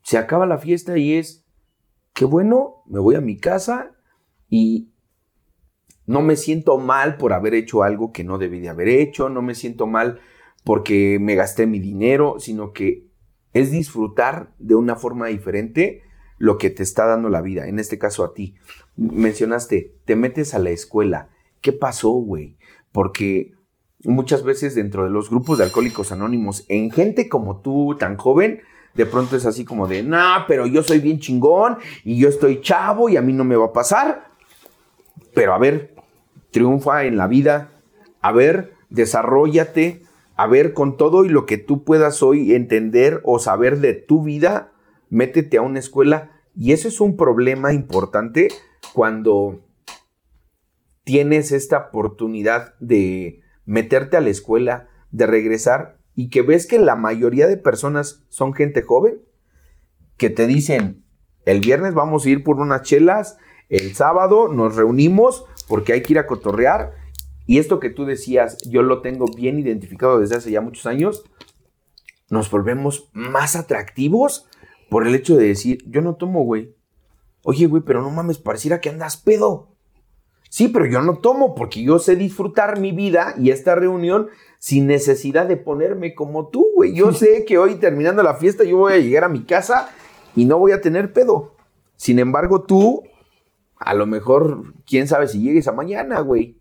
[0.03, 1.45] Se acaba la fiesta y es,
[2.13, 3.95] qué bueno, me voy a mi casa
[4.47, 4.91] y
[6.05, 9.41] no me siento mal por haber hecho algo que no debí de haber hecho, no
[9.41, 10.19] me siento mal
[10.63, 13.07] porque me gasté mi dinero, sino que
[13.53, 16.03] es disfrutar de una forma diferente
[16.43, 18.55] lo que te está dando la vida, en este caso a ti.
[18.97, 21.29] Mencionaste, te metes a la escuela.
[21.61, 22.57] ¿Qué pasó, güey?
[22.91, 23.53] Porque
[24.03, 28.59] muchas veces dentro de los grupos de alcohólicos anónimos, en gente como tú, tan joven,
[28.93, 32.59] de pronto es así como de, nah, pero yo soy bien chingón y yo estoy
[32.59, 34.27] chavo y a mí no me va a pasar.
[35.33, 35.95] Pero a ver,
[36.51, 37.71] triunfa en la vida,
[38.19, 40.01] a ver, desarrollate,
[40.35, 44.23] a ver, con todo y lo que tú puedas hoy entender o saber de tu
[44.23, 44.73] vida,
[45.09, 46.31] métete a una escuela.
[46.55, 48.49] Y eso es un problema importante
[48.93, 49.61] cuando
[51.03, 56.95] tienes esta oportunidad de meterte a la escuela, de regresar y que ves que la
[56.95, 59.21] mayoría de personas son gente joven,
[60.17, 61.03] que te dicen,
[61.45, 63.37] el viernes vamos a ir por unas chelas,
[63.69, 66.93] el sábado nos reunimos porque hay que ir a cotorrear.
[67.45, 71.23] Y esto que tú decías, yo lo tengo bien identificado desde hace ya muchos años,
[72.29, 74.47] nos volvemos más atractivos
[74.93, 76.73] por el hecho de decir, yo no tomo, güey.
[77.43, 79.69] Oye, güey, pero no mames, pareciera que andas pedo.
[80.49, 84.27] Sí, pero yo no tomo porque yo sé disfrutar mi vida y esta reunión
[84.59, 86.93] sin necesidad de ponerme como tú, güey.
[86.95, 89.89] Yo sé que hoy terminando la fiesta yo voy a llegar a mi casa
[90.35, 91.55] y no voy a tener pedo.
[91.95, 93.01] Sin embargo, tú,
[93.77, 96.57] a lo mejor, quién sabe si llegues a mañana, güey.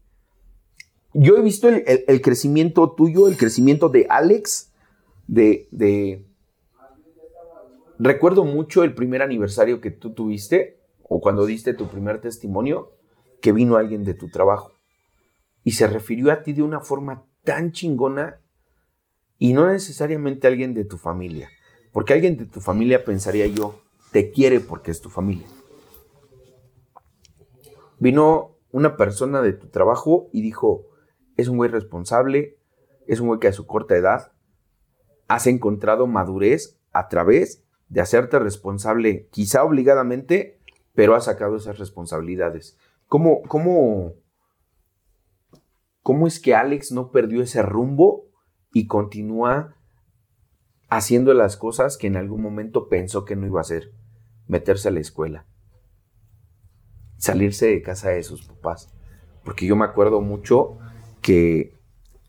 [1.12, 4.72] Yo he visto el, el- el crecimiento tuyo, el crecimiento de Alex,
[5.26, 6.24] de, de...
[8.04, 12.90] Recuerdo mucho el primer aniversario que tú tuviste, o cuando diste tu primer testimonio,
[13.40, 14.72] que vino alguien de tu trabajo
[15.62, 18.40] y se refirió a ti de una forma tan chingona
[19.38, 21.48] y no necesariamente alguien de tu familia,
[21.92, 25.46] porque alguien de tu familia pensaría yo, te quiere porque es tu familia.
[28.00, 30.86] Vino una persona de tu trabajo y dijo,
[31.36, 32.58] es un güey responsable,
[33.06, 34.32] es un güey que a su corta edad
[35.28, 37.61] has encontrado madurez a través
[37.92, 40.58] de hacerte responsable, quizá obligadamente,
[40.94, 42.78] pero has sacado esas responsabilidades.
[43.06, 44.14] ¿Cómo, cómo,
[46.00, 48.30] cómo es que Alex no perdió ese rumbo
[48.72, 49.76] y continúa
[50.88, 53.92] haciendo las cosas que en algún momento pensó que no iba a hacer?
[54.46, 55.46] Meterse a la escuela,
[57.18, 58.90] salirse de casa de sus papás.
[59.44, 60.78] Porque yo me acuerdo mucho
[61.20, 61.78] que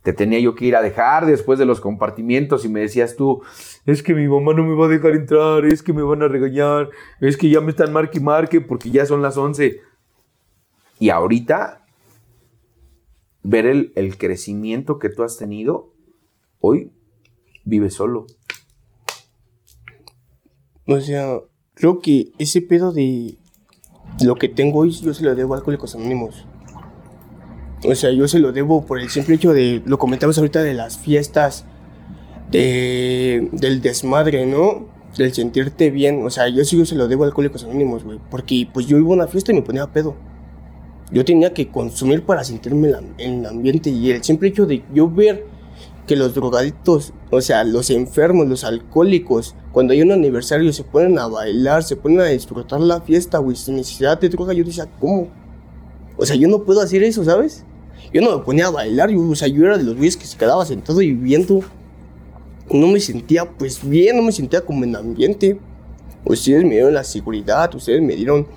[0.03, 3.41] te tenía yo que ir a dejar después de los compartimientos y me decías tú,
[3.85, 6.27] es que mi mamá no me va a dejar entrar, es que me van a
[6.27, 6.89] regañar,
[7.21, 9.79] es que ya me están marque y marque porque ya son las 11.
[10.99, 11.85] Y ahorita,
[13.43, 15.93] ver el, crecimiento que tú has tenido,
[16.59, 16.91] hoy
[17.63, 18.27] vives solo.
[20.85, 21.39] O sea,
[21.75, 23.37] creo que ese pedo de
[24.21, 26.45] lo que tengo hoy yo se lo debo a Alcohólicos Anónimos.
[27.85, 30.73] O sea, yo se lo debo por el simple hecho de, lo comentamos ahorita, de
[30.73, 31.65] las fiestas,
[32.51, 34.85] de, del desmadre, ¿no?
[35.17, 36.25] Del sentirte bien.
[36.25, 38.19] O sea, yo sí yo se lo debo a Alcohólicos Anónimos, güey.
[38.29, 40.15] Porque pues yo iba a una fiesta y me ponía pedo.
[41.11, 45.09] Yo tenía que consumir para sentirme en el ambiente y el simple hecho de yo
[45.09, 45.45] ver
[46.07, 51.17] que los drogadictos, o sea, los enfermos, los alcohólicos, cuando hay un aniversario se ponen
[51.17, 54.87] a bailar, se ponen a disfrutar la fiesta, güey, sin necesidad de droga, yo decía,
[54.99, 55.29] ¿cómo?
[56.17, 57.65] O sea, yo no puedo hacer eso, ¿sabes?
[58.11, 60.25] Yo no me ponía a bailar, yo, o sea, yo era de los güeyes que
[60.25, 61.61] se quedaba sentado y viendo.
[62.71, 65.59] No me sentía, pues bien, no me sentía como en ambiente.
[66.25, 68.47] Ustedes me dieron la seguridad, ustedes me dieron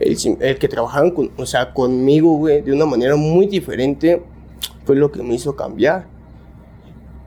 [0.00, 4.22] el, el que trabajaron o sea, conmigo, güey, de una manera muy diferente.
[4.84, 6.06] Fue lo que me hizo cambiar.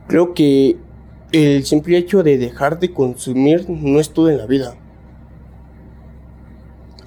[0.08, 0.77] Creo que
[1.32, 4.75] el simple hecho de dejar de consumir no es todo en la vida.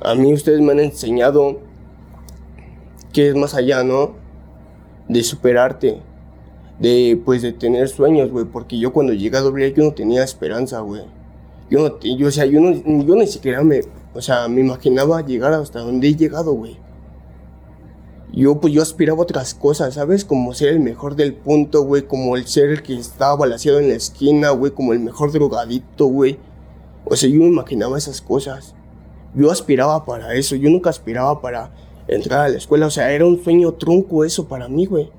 [0.03, 1.61] A mí ustedes me han enseñado
[3.13, 4.20] que es más allá, ¿no?
[5.13, 6.01] De superarte,
[6.79, 10.23] de pues de tener sueños, güey, porque yo cuando llegué a doble yo no tenía
[10.23, 11.03] esperanza, güey.
[11.69, 12.73] Yo no, yo, o sea, yo, no,
[13.05, 13.81] yo ni siquiera me,
[14.15, 16.79] o sea, me imaginaba llegar hasta donde he llegado, güey.
[18.33, 20.25] Yo, pues, yo aspiraba a otras cosas, ¿sabes?
[20.25, 22.03] Como ser el mejor del punto, güey.
[22.03, 24.71] Como el ser el que estaba balanceado en la esquina, güey.
[24.71, 26.39] Como el mejor drogadito, güey.
[27.05, 28.75] O sea, yo me imaginaba esas cosas.
[29.35, 30.55] Yo aspiraba para eso.
[30.55, 31.73] Yo nunca aspiraba para
[32.11, 32.87] entrar a la escuela.
[32.87, 35.11] O sea, era un sueño trunco eso para mí, güey.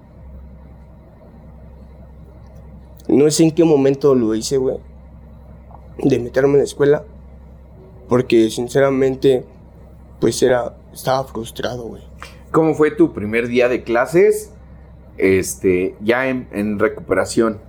[3.08, 4.78] No sé en qué momento lo hice, güey.
[6.04, 7.04] De meterme en la escuela.
[8.08, 9.46] Porque sinceramente,
[10.20, 12.04] pues era, estaba frustrado, güey.
[12.52, 14.52] ¿Cómo fue tu primer día de clases?
[15.18, 17.60] Este, ya en, en recuperación.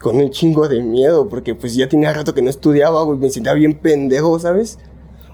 [0.00, 3.18] Con un chingo de miedo, porque pues ya tenía rato que no estudiaba, güey.
[3.18, 4.78] Me sentía bien pendejo, ¿sabes?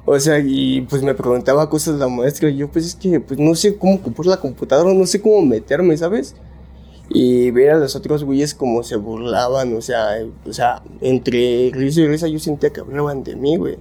[0.05, 3.39] O sea, y pues me preguntaba cosas la maestra y yo pues es que pues
[3.39, 6.35] no sé cómo ocupar la computadora, no sé cómo meterme, ¿sabes?
[7.09, 12.01] Y ver a los otros güeyes como se burlaban, o sea, o sea, entre risa
[12.01, 13.79] y risa yo sentía que hablaban de mí, güey.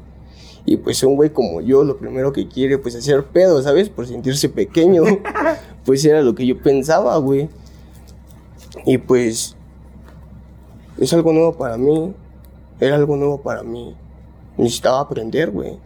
[0.64, 3.90] Y pues un güey como yo, lo primero que quiere pues hacer pedo, ¿sabes?
[3.90, 5.04] Por sentirse pequeño.
[5.86, 7.50] pues era lo que yo pensaba, güey.
[8.86, 9.56] Y pues
[11.00, 12.14] es algo nuevo para mí.
[12.80, 13.96] Era algo nuevo para mí.
[14.58, 15.80] Necesitaba aprender, güey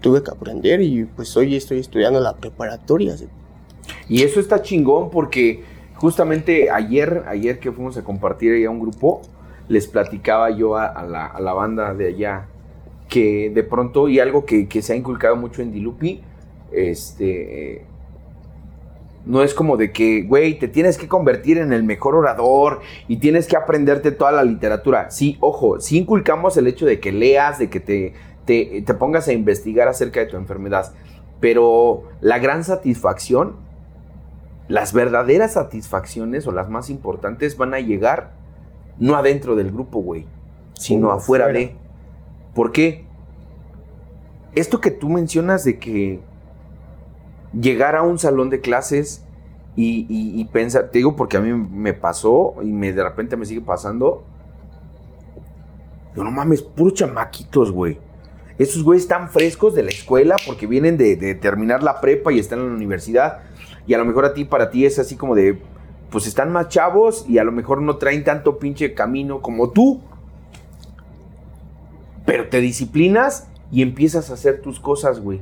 [0.00, 3.14] tuve que aprender y pues hoy estoy estudiando la preparatoria.
[4.08, 5.62] Y eso está chingón porque
[5.94, 9.22] justamente ayer, ayer que fuimos a compartir a un grupo,
[9.68, 12.46] les platicaba yo a, la, banda de allá
[13.08, 16.22] que de pronto, y algo que, se ha inculcado mucho en Dilupi,
[16.72, 17.84] este,
[19.26, 23.16] no es como de que, güey, te tienes que convertir en el mejor orador y
[23.16, 25.10] tienes que aprenderte toda la literatura.
[25.10, 28.14] Sí, ojo, sí inculcamos el hecho de que leas, de que te
[28.44, 30.92] te, pongas a investigar acerca de tu enfermedad.
[31.40, 33.56] Pero la gran satisfacción,
[34.68, 38.32] las verdaderas satisfacciones o las más importantes van a llegar
[38.98, 40.26] no adentro del grupo, güey,
[40.74, 41.74] sino afuera, de.
[42.54, 43.06] ¿Por qué?
[44.54, 46.20] Esto que tú mencionas de que
[47.58, 49.24] llegar a un salón de clases
[49.76, 53.62] y, pensar, te digo porque a mí me pasó y me, de repente me sigue
[53.62, 54.24] pasando.
[56.14, 57.98] Yo no mames, puros chamaquitos, güey.
[58.60, 62.58] Esos güeyes están frescos de la escuela porque vienen de, terminar la prepa y están
[62.58, 63.38] en la universidad.
[63.86, 65.58] Y a lo mejor a ti, para ti es así como de,
[66.10, 70.02] pues están más chavos y a lo mejor no traen tanto pinche camino como tú.
[72.26, 75.40] Pero te disciplinas y empiezas a hacer tus cosas, güey.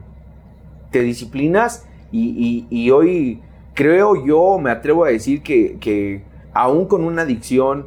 [0.92, 3.42] Te disciplinas Y, hoy
[3.74, 7.86] creo yo, me atrevo a decir que, que aún con una adicción,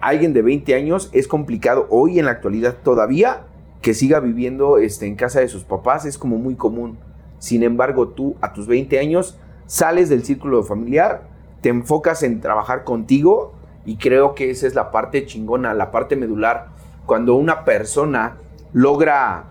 [0.00, 3.45] alguien de 20 años es complicado hoy en la actualidad todavía
[3.86, 6.98] que siga viviendo este, en casa de sus papás, es como muy común.
[7.38, 11.28] Sin embargo, tú a tus 20 años sales del círculo familiar,
[11.60, 13.52] te enfocas en trabajar contigo
[13.84, 16.66] y creo que esa es la parte chingona, la parte medular.
[17.06, 18.38] Cuando una persona
[18.72, 19.44] logra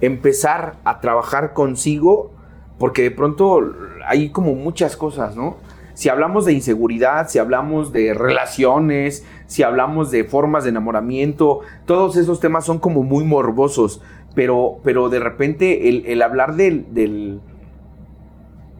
[0.00, 2.32] empezar a trabajar consigo,
[2.80, 3.60] porque de pronto
[4.04, 5.56] hay como muchas cosas, ¿no?
[5.98, 12.16] Si hablamos de inseguridad, si hablamos de relaciones, si hablamos de formas de enamoramiento, todos
[12.16, 14.00] esos temas son como muy morbosos,
[14.32, 17.40] pero, pero de repente el, hablar del, del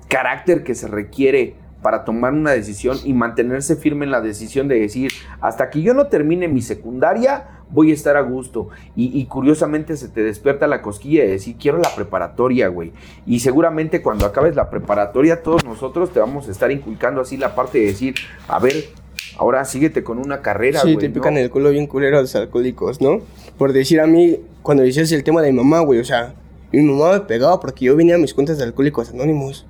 [0.07, 4.81] carácter que se requiere para tomar una decisión y mantenerse firme en la decisión de
[4.81, 8.69] decir, hasta que yo no termine mi secundaria, voy a estar a gusto.
[8.97, 12.93] Y, curiosamente se te despierta la cosquilla de decir, quiero la preparatoria, güey.
[13.27, 17.55] Y seguramente cuando acabes la preparatoria, todos nosotros te vamos a estar inculcando así la
[17.55, 18.15] parte de decir,
[18.49, 18.75] a ver,
[19.37, 20.95] ahora síguete con una carrera, güey.
[20.95, 23.21] Sí, te pican el culo bien culero a los alcohólicos, ¿no?
[23.57, 26.35] Por decir a mí, cuando dices el tema de mi mamá, güey, o sea,
[26.73, 29.67] mi mamá me pegaba porque yo venía a mis cuentas de alcohólicos anónimos.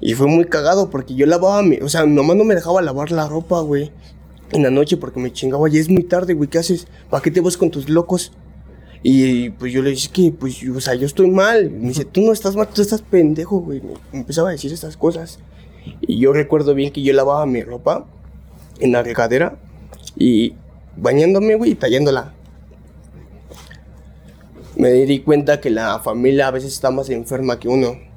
[0.00, 1.76] Y fue muy cagado porque yo lavaba mi.
[1.78, 3.92] O sea, mamá no me dejaba lavar la ropa, güey.
[4.52, 5.68] En la noche porque me chingaba.
[5.68, 6.48] Ya es muy tarde, güey.
[6.48, 6.86] ¿Qué haces?
[7.10, 8.32] ¿Para qué te vas con tus locos?
[9.02, 11.70] Y pues yo le dije que, pues, o sea, yo estoy mal.
[11.70, 13.82] Me dice, tú no estás mal, tú estás pendejo, güey.
[14.12, 15.38] Me empezaba a decir estas cosas.
[16.00, 18.06] Y yo recuerdo bien que yo lavaba mi ropa
[18.80, 19.58] en la regadera
[20.16, 20.54] y
[20.96, 22.34] bañándome, güey, y tallándola.
[24.76, 28.09] Me di cuenta que la familia a veces está más enferma que uno.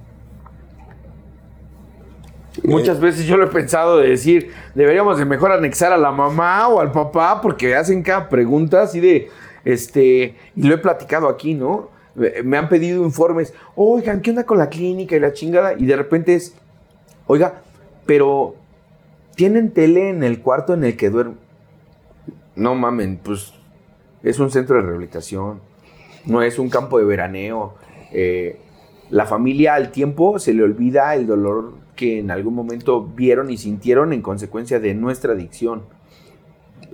[2.62, 6.68] Muchas veces yo lo he pensado de decir, deberíamos de mejor anexar a la mamá
[6.68, 9.30] o al papá porque hacen cada pregunta así de,
[9.66, 11.90] este, y lo he platicado aquí, ¿no?
[12.44, 15.74] Me han pedido informes, oigan, ¿qué onda con la clínica y la chingada?
[15.74, 16.56] Y de repente es,
[17.26, 17.62] oiga,
[18.06, 18.56] pero
[19.36, 21.40] tienen tele en el cuarto en el que duermen.
[22.56, 23.54] No mamen, pues
[24.22, 25.60] es un centro de rehabilitación,
[26.26, 27.74] no es un campo de veraneo.
[28.12, 28.60] Eh,
[29.14, 33.60] la familia al tiempo se le olvida el dolor que en algún momento vieron y
[33.60, 35.84] sintieron en consecuencia de nuestra adicción.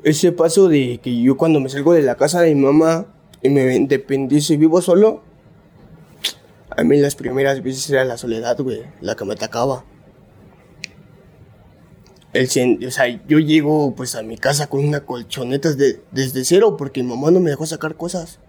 [0.03, 3.05] Ese paso de que yo cuando me salgo de la casa de mi mamá
[3.41, 5.21] y me independizo y vivo solo,
[6.75, 9.85] a mí las primeras veces era la soledad, güey, la que me atacaba.
[12.33, 15.69] El, o sea, yo llego pues a mi casa con una colchoneta
[16.11, 18.39] desde cero porque mi mamá no me dejó sacar cosas.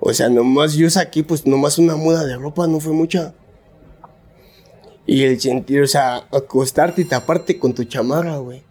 [0.00, 3.34] O sea, nomás yo saqué pues nomás una muda de ropa, no fue mucha.
[5.06, 8.62] Y el sentir, o sea, acostarte y taparte con tu chamarra, güey.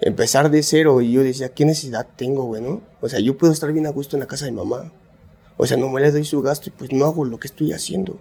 [0.00, 1.00] Empezar de cero.
[1.00, 2.82] Y yo decía, ¿qué necesidad tengo, güey, no?
[3.00, 4.92] O sea, yo puedo estar bien a gusto en la casa de mamá.
[5.56, 7.72] O sea, no me le doy su gasto y pues no hago lo que estoy
[7.72, 8.18] haciendo.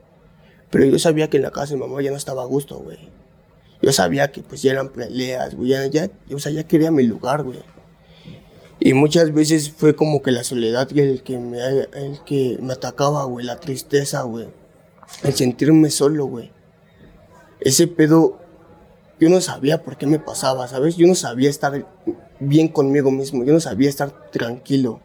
[0.70, 2.98] Pero yo sabía que en la casa de mamá ya no estaba a gusto, güey.
[3.82, 5.70] Yo sabía que pues ya eran peleas, güey.
[5.70, 7.60] Ya, ya, o sea, ya quería mi lugar, güey.
[8.80, 13.24] Y muchas veces fue como que la soledad el que me, el que me atacaba,
[13.26, 13.46] güey.
[13.46, 14.48] La tristeza, güey.
[15.24, 16.52] El sentirme solo, güey
[17.60, 18.38] ese pedo,
[19.20, 20.96] yo no sabía por qué me pasaba, ¿sabes?
[20.96, 21.86] Yo no sabía estar
[22.40, 25.02] bien conmigo mismo, yo no sabía estar tranquilo.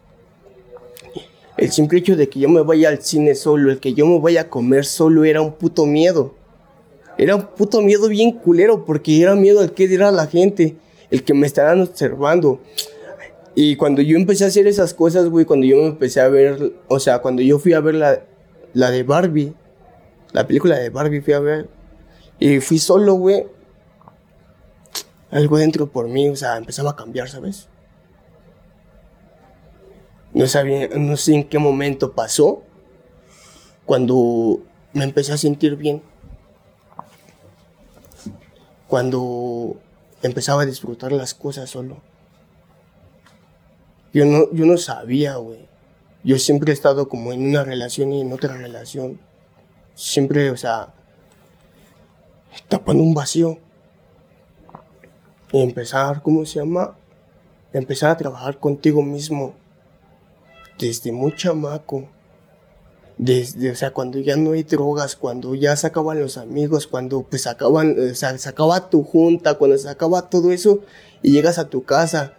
[1.57, 4.19] El simple hecho de que yo me vaya al cine solo, el que yo me
[4.19, 6.35] vaya a comer solo era un puto miedo.
[7.17, 10.77] Era un puto miedo bien culero porque era miedo al que dirá la gente,
[11.11, 12.59] el que me estaban observando.
[13.55, 16.73] Y cuando yo empecé a hacer esas cosas, güey, cuando yo me empecé a ver,
[16.87, 18.23] o sea, cuando yo fui a ver la,
[18.73, 19.53] la de Barbie,
[20.31, 21.69] la película de Barbie fui a ver,
[22.39, 23.45] y fui solo, güey.
[25.29, 27.67] Algo dentro por mí, o sea, empezaba a cambiar, ¿sabes?
[30.33, 32.63] No sabía, no sé en qué momento pasó
[33.85, 34.61] cuando
[34.93, 36.01] me empecé a sentir bien.
[38.87, 39.77] Cuando
[40.23, 41.97] empezaba a disfrutar las cosas solo.
[44.13, 45.67] Yo no, yo no sabía, güey.
[46.23, 49.19] Yo siempre he estado como en una relación y en otra relación.
[49.95, 50.93] Siempre, o sea,
[52.69, 53.57] tapando un vacío.
[55.51, 56.95] Y empezar, ¿cómo se llama?
[57.73, 59.55] Empezar a trabajar contigo mismo.
[60.77, 62.07] Desde muy chamaco.
[63.17, 67.23] Desde, o sea, cuando ya no hay drogas, cuando ya se acaban los amigos, cuando
[67.23, 70.81] pues acaban, o sea, se acaba tu junta, cuando se acaba todo eso
[71.21, 72.33] y llegas a tu casa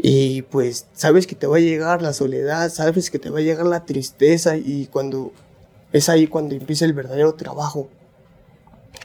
[0.00, 3.42] y pues sabes que te va a llegar la soledad, sabes que te va a
[3.42, 5.32] llegar la tristeza y cuando
[5.92, 7.88] es ahí cuando empieza el verdadero trabajo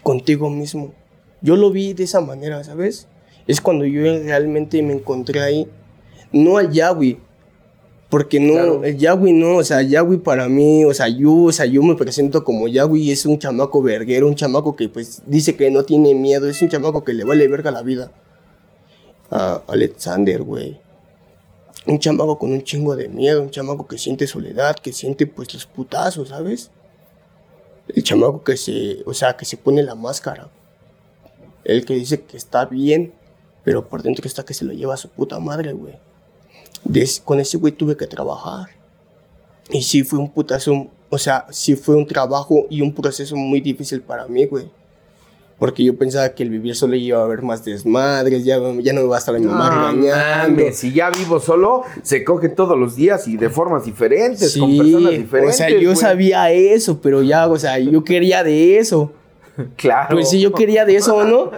[0.03, 0.93] contigo mismo.
[1.41, 3.07] Yo lo vi de esa manera, ¿sabes?
[3.47, 5.67] Es cuando yo realmente me encontré ahí,
[6.31, 7.17] no allá, güey,
[8.09, 11.65] Porque no, el Yahweh no, o sea, Yahweh para mí, o sea, yo, o sea,
[11.65, 15.71] yo me presento como Yahweh es un chamaco verguero, un chamaco que pues dice que
[15.71, 18.11] no tiene miedo, es un chamaco que le vale verga la vida.
[19.31, 20.82] A Alexander, güey.
[21.86, 25.53] Un chamaco con un chingo de miedo, un chamaco que siente soledad, que siente pues
[25.53, 26.71] los putazos, ¿sabes?
[27.88, 30.49] El chamaco que se, o sea, que se pone la máscara.
[31.63, 33.13] El que dice que está bien,
[33.63, 35.95] pero por dentro está que se lo lleva a su puta madre, güey
[37.23, 38.69] con ese güey tuve que trabajar.
[39.71, 43.61] Y sí fue un putazo, o sea, sí fue un trabajo y un proceso muy
[43.61, 44.69] difícil para mí, güey.
[45.60, 49.01] Porque yo pensaba que el vivir solo iba a haber más desmadres, ya, ya no
[49.01, 50.64] me va a estar mi mamá regañando.
[50.74, 55.12] si ya vivo solo, se coge todos los días y de formas diferentes, con personas
[55.12, 55.56] diferentes.
[55.56, 59.12] O sea, yo sabía eso, pero ya, o sea, yo quería de eso.
[59.78, 60.16] Claro.
[60.16, 61.51] Pues sí, yo quería de eso, ¿no?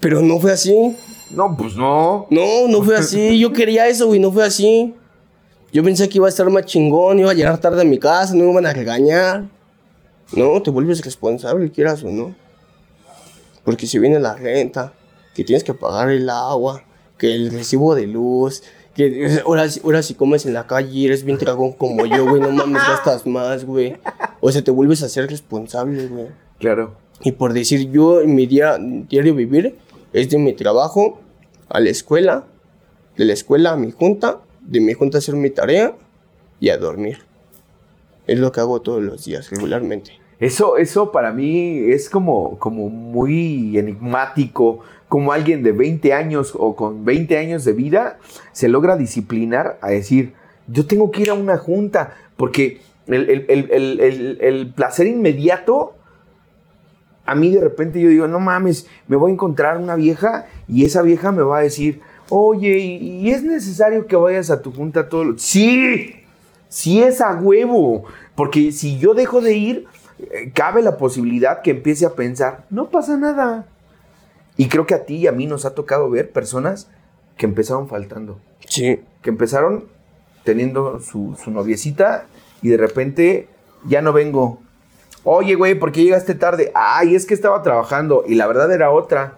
[0.00, 0.94] Pero no fue así.
[1.30, 2.26] No, pues no.
[2.28, 3.38] No, no fue así.
[3.38, 4.94] Yo quería eso, güey, no fue así.
[5.72, 8.34] Yo pensé que iba a estar más chingón, iba a llegar tarde a mi casa,
[8.34, 9.44] no me iban a regañar.
[10.32, 12.34] No, te vuelves responsable, quieras o no.
[13.64, 14.92] Porque si viene la renta,
[15.34, 16.84] que tienes que pagar el agua,
[17.18, 18.62] que el recibo de luz,
[18.94, 22.50] que ahora, ahora si comes en la calle eres bien dragón como yo, güey, no
[22.50, 23.96] mames, gastas más, güey.
[24.40, 26.28] O sea, te vuelves a ser responsable, güey.
[26.58, 26.96] Claro.
[27.22, 29.76] Y por decir yo, en mi día, diario vivir,
[30.12, 31.20] es de mi trabajo
[31.68, 32.46] a la escuela,
[33.16, 35.94] de la escuela a mi junta, de mi junta a hacer mi tarea
[36.58, 37.18] y a dormir.
[38.26, 40.19] Es lo que hago todos los días, regularmente.
[40.40, 46.74] Eso, eso para mí es como, como muy enigmático, como alguien de 20 años o
[46.74, 48.18] con 20 años de vida
[48.52, 50.32] se logra disciplinar a decir,
[50.66, 55.94] yo tengo que ir a una junta, porque el placer inmediato
[57.30, 60.84] a mí de repente yo digo, no mames, me voy a encontrar una vieja y
[60.84, 65.08] esa vieja me va a decir, oye, ¿y es necesario que vayas a tu junta
[65.08, 65.38] todo?
[65.38, 66.16] Sí,
[66.68, 69.86] sí es a huevo, porque si yo dejo de ir,
[70.54, 73.66] cabe la posibilidad que empiece a pensar, no pasa nada.
[74.56, 76.88] Y creo que a ti y a mí nos ha tocado ver personas
[77.36, 78.38] que empezaron faltando.
[78.66, 79.00] Sí.
[79.22, 79.84] Que empezaron
[80.44, 82.26] teniendo su, su noviecita
[82.62, 83.48] y de repente
[83.84, 84.60] ya no vengo,
[85.22, 86.72] Oye, güey, ¿por qué llegaste tarde?
[86.74, 89.36] Ay, es que estaba trabajando y la verdad era otra.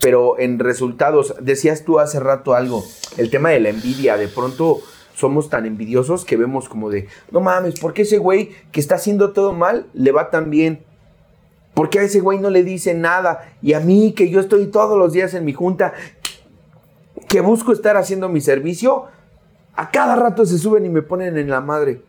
[0.00, 2.82] Pero en resultados, decías tú hace rato algo,
[3.16, 4.80] el tema de la envidia, de pronto
[5.20, 8.96] somos tan envidiosos que vemos como de, no mames, ¿por qué ese güey que está
[8.96, 10.82] haciendo todo mal le va tan bien?
[11.74, 13.52] ¿Por qué a ese güey no le dice nada?
[13.62, 15.92] Y a mí, que yo estoy todos los días en mi junta,
[17.28, 19.04] que busco estar haciendo mi servicio,
[19.74, 22.02] a cada rato se suben y me ponen en la madre.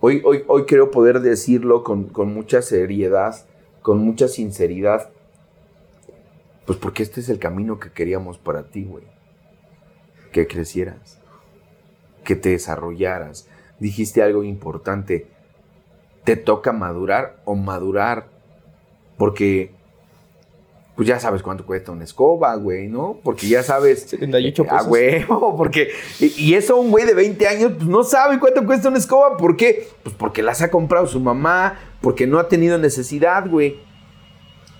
[0.00, 3.34] Hoy, hoy, hoy creo poder decirlo con, mucha seriedad,
[3.82, 5.10] con mucha sinceridad.
[6.64, 9.04] Pues porque este es el camino que queríamos para ti, güey.
[10.32, 11.18] Que crecieras,
[12.26, 13.48] que te desarrollaras.
[13.80, 15.26] Dijiste algo importante.
[16.24, 18.26] Te toca madurar o madurar.
[19.16, 19.70] Porque
[20.96, 23.18] pues ya sabes cuánto cuesta una escoba, güey, ¿no?
[23.22, 24.04] Porque ya sabes.
[24.04, 24.78] 78 pesos.
[24.78, 25.90] Ah, güey, porque.
[26.18, 29.36] Y, eso un güey de 20 años, pues no sabe cuánto cuesta una escoba.
[29.36, 29.88] ¿Por qué?
[30.02, 33.78] Pues porque las ha comprado su mamá, porque no ha tenido necesidad, güey.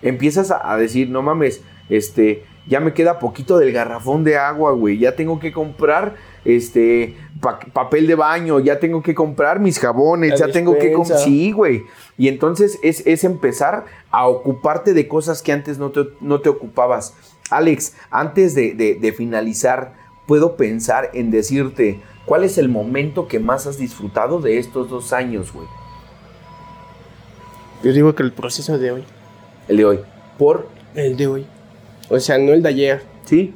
[0.01, 4.73] Empiezas a, a decir, no mames, este, ya me queda poquito del garrafón de agua,
[4.73, 4.97] güey.
[4.97, 6.17] Ya tengo que comprar
[6.47, 7.17] este
[7.73, 10.95] papel de baño, ya tengo que comprar mis jabones, ya tengo que.
[11.19, 11.83] Sí, güey.
[12.17, 17.15] Y entonces es, empezar a ocuparte de cosas que antes no te, no te ocupabas.
[17.51, 19.95] Alex, antes de, finalizar,
[20.27, 25.13] puedo pensar en decirte cuál es el momento que más has disfrutado de estos dos
[25.13, 25.67] años, güey.
[27.83, 29.05] Yo digo que el proceso de hoy.
[29.69, 30.01] El de hoy.
[30.39, 30.69] ¿Por?
[30.95, 31.47] El de hoy.
[32.09, 33.03] O sea, no el de ayer.
[33.25, 33.55] Sí.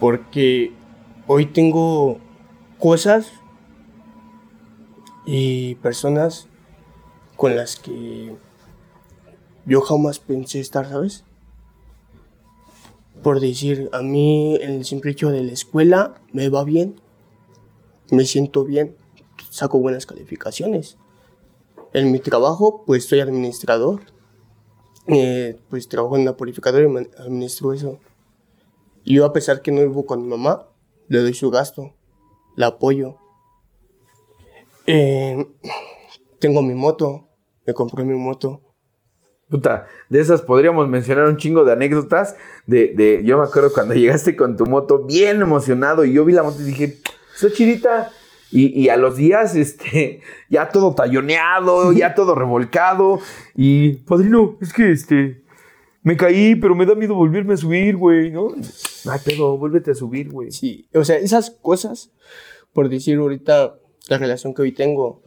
[0.00, 0.72] Porque
[1.26, 2.18] hoy tengo
[2.78, 3.32] cosas
[5.24, 6.48] y personas
[7.36, 8.36] con las que
[9.64, 11.24] yo jamás pensé estar, ¿sabes?
[13.22, 17.00] Por decir, a mí en el simple hecho de la escuela me va bien,
[18.10, 18.96] me siento bien,
[19.50, 20.96] saco buenas calificaciones.
[21.92, 24.02] En mi trabajo, pues soy administrador,
[25.08, 27.98] eh, pues trabajo en una purificadora y administro eso.
[29.02, 30.66] Y yo a pesar que no vivo con mi mamá,
[31.08, 31.94] le doy su gasto,
[32.56, 33.16] la apoyo.
[34.86, 35.46] Eh,
[36.38, 37.28] tengo mi moto,
[37.66, 38.62] me compré mi moto.
[39.48, 42.36] Puta, de esas podríamos mencionar un chingo de anécdotas.
[42.66, 46.32] De, de, yo me acuerdo cuando llegaste con tu moto bien emocionado y yo vi
[46.32, 46.98] la moto y dije,
[47.34, 48.10] está chidita.
[48.52, 53.20] Y, y, a los días, este, ya todo talloneado, ya todo revolcado.
[53.54, 55.44] Y, padrino, es que este,
[56.06, 58.54] Me caí, pero me da miedo volverme a subir, güey, ¿no?
[59.10, 60.52] Ay, pero vuélvete a subir, güey.
[60.52, 62.12] Sí, o sea, esas cosas,
[62.72, 63.74] por decir ahorita,
[64.08, 65.24] la relación que hoy tengo,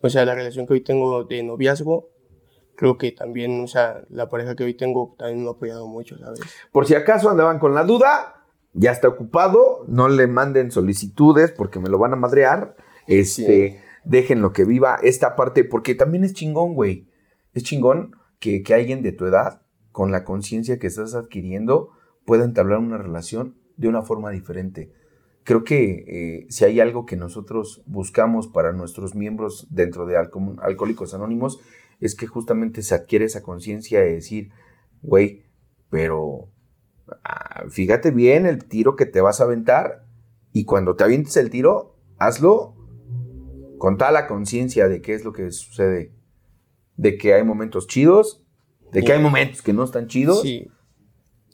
[0.00, 2.10] o sea, la relación que hoy tengo de noviazgo,
[2.76, 6.16] creo que también, o sea, la pareja que hoy tengo también me ha apoyado mucho,
[6.18, 6.38] ¿sabes?
[6.70, 11.80] Por si acaso andaban con la duda, ya está ocupado, no le manden solicitudes porque
[11.80, 12.76] me lo van a madrear.
[13.08, 17.08] Este, dejen lo que viva esta parte, porque también es chingón, güey.
[17.54, 19.62] Es chingón que, alguien de tu edad,
[19.92, 21.90] con la conciencia que estás adquiriendo,
[22.26, 24.92] pueda entablar una relación de una forma diferente.
[25.44, 31.14] Creo que eh, si hay algo que nosotros buscamos para nuestros miembros dentro de Alcohólicos
[31.14, 31.60] Anónimos,
[32.00, 34.50] es que justamente se adquiere esa conciencia de decir,
[35.02, 35.44] güey,
[35.88, 36.48] pero
[37.22, 40.04] ah, fíjate bien el tiro que te vas a aventar
[40.52, 42.74] y cuando te avientes el tiro, hazlo
[43.78, 46.12] con toda la conciencia de qué es lo que sucede,
[46.96, 48.44] de que hay momentos chidos,
[48.92, 50.44] de que hay momentos que no están chidos.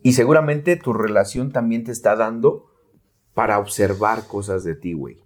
[0.03, 2.67] Y seguramente tu relación también te está dando
[3.35, 5.23] para observar cosas de ti, güey.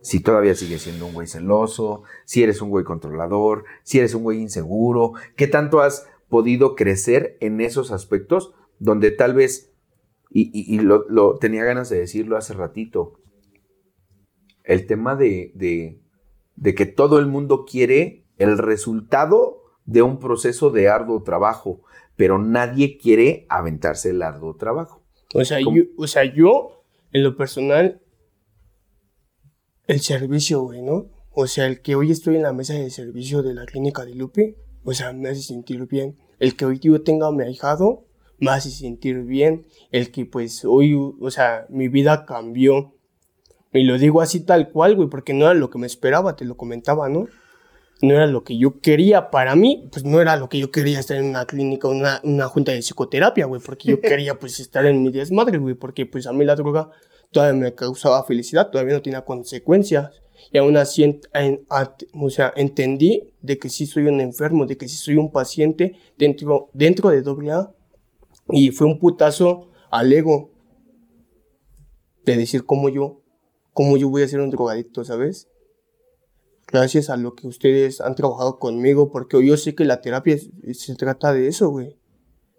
[0.00, 4.24] Si todavía sigues siendo un güey celoso, si eres un güey controlador, si eres un
[4.24, 9.72] güey inseguro, ¿qué tanto has podido crecer en esos aspectos donde tal vez,
[10.28, 13.20] y, lo, tenía ganas de decirlo hace ratito,
[14.64, 16.00] el tema de, de,
[16.56, 21.82] de que todo el mundo quiere el resultado de un proceso de arduo trabajo,
[22.16, 25.02] pero nadie quiere aventarse el arduo trabajo.
[25.34, 28.00] O sea, yo, o sea, yo, en lo personal,
[29.86, 31.10] el servicio, güey, ¿no?
[31.30, 34.14] O sea, el que hoy estoy en la mesa de servicio de la clínica de
[34.14, 36.18] Lupe, o sea, me hace sentir bien.
[36.38, 38.04] El que hoy yo tenga a mi ahijado,
[38.38, 39.66] me hace sentir bien.
[39.90, 42.94] El que pues hoy, o sea, mi vida cambió.
[43.72, 46.44] Y lo digo así tal cual, güey, porque no era lo que me esperaba, te
[46.44, 47.28] lo comentaba, ¿no?
[48.02, 50.98] No era lo que yo quería para mí, pues no era lo que yo quería
[50.98, 54.84] estar en una clínica, una, una junta de psicoterapia, güey, porque yo quería pues estar
[54.84, 56.90] en mi desmadre, güey, porque pues a mí la droga
[57.30, 60.10] todavía me causaba felicidad, todavía no tenía consecuencias.
[60.50, 61.20] Y aún así,
[62.14, 65.94] o sea, entendí de que sí soy un enfermo, de que sí soy un paciente
[66.18, 67.72] dentro, dentro de AA.
[68.50, 70.50] Y fue un putazo al ego
[72.24, 73.22] de decir cómo yo,
[73.72, 75.48] cómo yo voy a ser un drogadicto, ¿sabes?
[76.72, 80.38] Gracias a lo que ustedes han trabajado conmigo, porque yo sé que la terapia
[80.72, 81.98] se trata de eso, güey,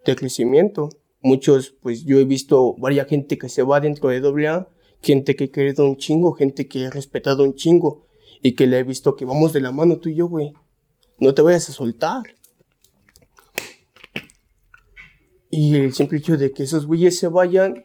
[0.04, 0.88] de crecimiento.
[1.20, 4.68] Muchos, pues yo he visto varias gente que se va dentro de AA,
[5.02, 8.06] gente que he querido un chingo, gente que he respetado un chingo
[8.40, 10.52] y que le he visto que vamos de la mano tú y yo, güey.
[11.18, 12.22] No te vayas a soltar.
[15.50, 17.84] Y el simple hecho de que esos güeyes se vayan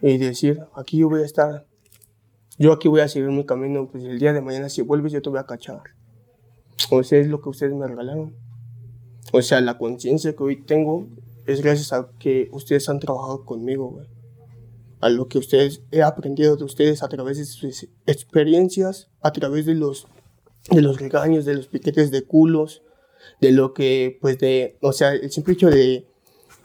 [0.00, 1.66] y decir, aquí yo voy a estar,
[2.58, 5.22] yo aquí voy a seguir mi camino, pues el día de mañana si vuelves yo
[5.22, 5.82] te voy a cachar.
[6.90, 8.34] O sea, es lo que ustedes me regalaron.
[9.32, 11.08] O sea, la conciencia que hoy tengo
[11.46, 14.06] es gracias a que ustedes han trabajado conmigo, güey.
[15.00, 19.66] A lo que ustedes he aprendido de ustedes a través de sus experiencias, a través
[19.66, 20.06] de los,
[20.70, 22.82] de los regaños, de los piquetes de culos,
[23.40, 26.06] de lo que, pues, de, o sea, el simple hecho de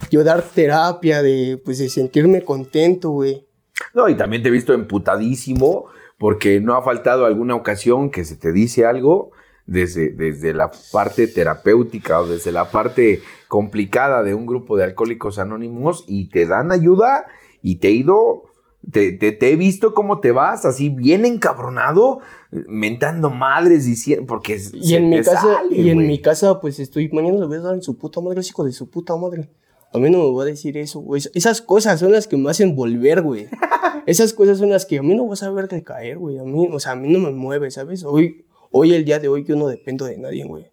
[0.10, 3.46] yo dar terapia, de, pues, de sentirme contento, güey.
[3.94, 5.86] No, y también te he visto emputadísimo
[6.18, 9.32] porque no ha faltado alguna ocasión que se te dice algo
[9.66, 15.40] desde, desde la parte terapéutica o desde la parte complicada de un grupo de alcohólicos
[15.40, 17.26] anónimos y te dan ayuda
[17.62, 18.44] y te he ido,
[18.92, 22.20] te, te, he visto cómo te vas así bien encabronado,
[22.52, 27.38] mentando madres diciendo, porque y en mi casa y en mi casa pues estoy mañana
[27.38, 29.50] lo voy a dar en su puta madre, hijo de su puta madre.
[29.92, 31.22] A mí no me va a decir eso, güey.
[31.34, 33.48] Esas cosas son las que me hacen volver, güey.
[34.06, 36.38] Esas cosas son las que a mí no vas a ver de caer, güey.
[36.38, 38.04] A mí, o sea, a mí no me mueve, ¿sabes?
[38.04, 40.68] Hoy, Hoy, el día de hoy, yo no dependo de nadie, güey.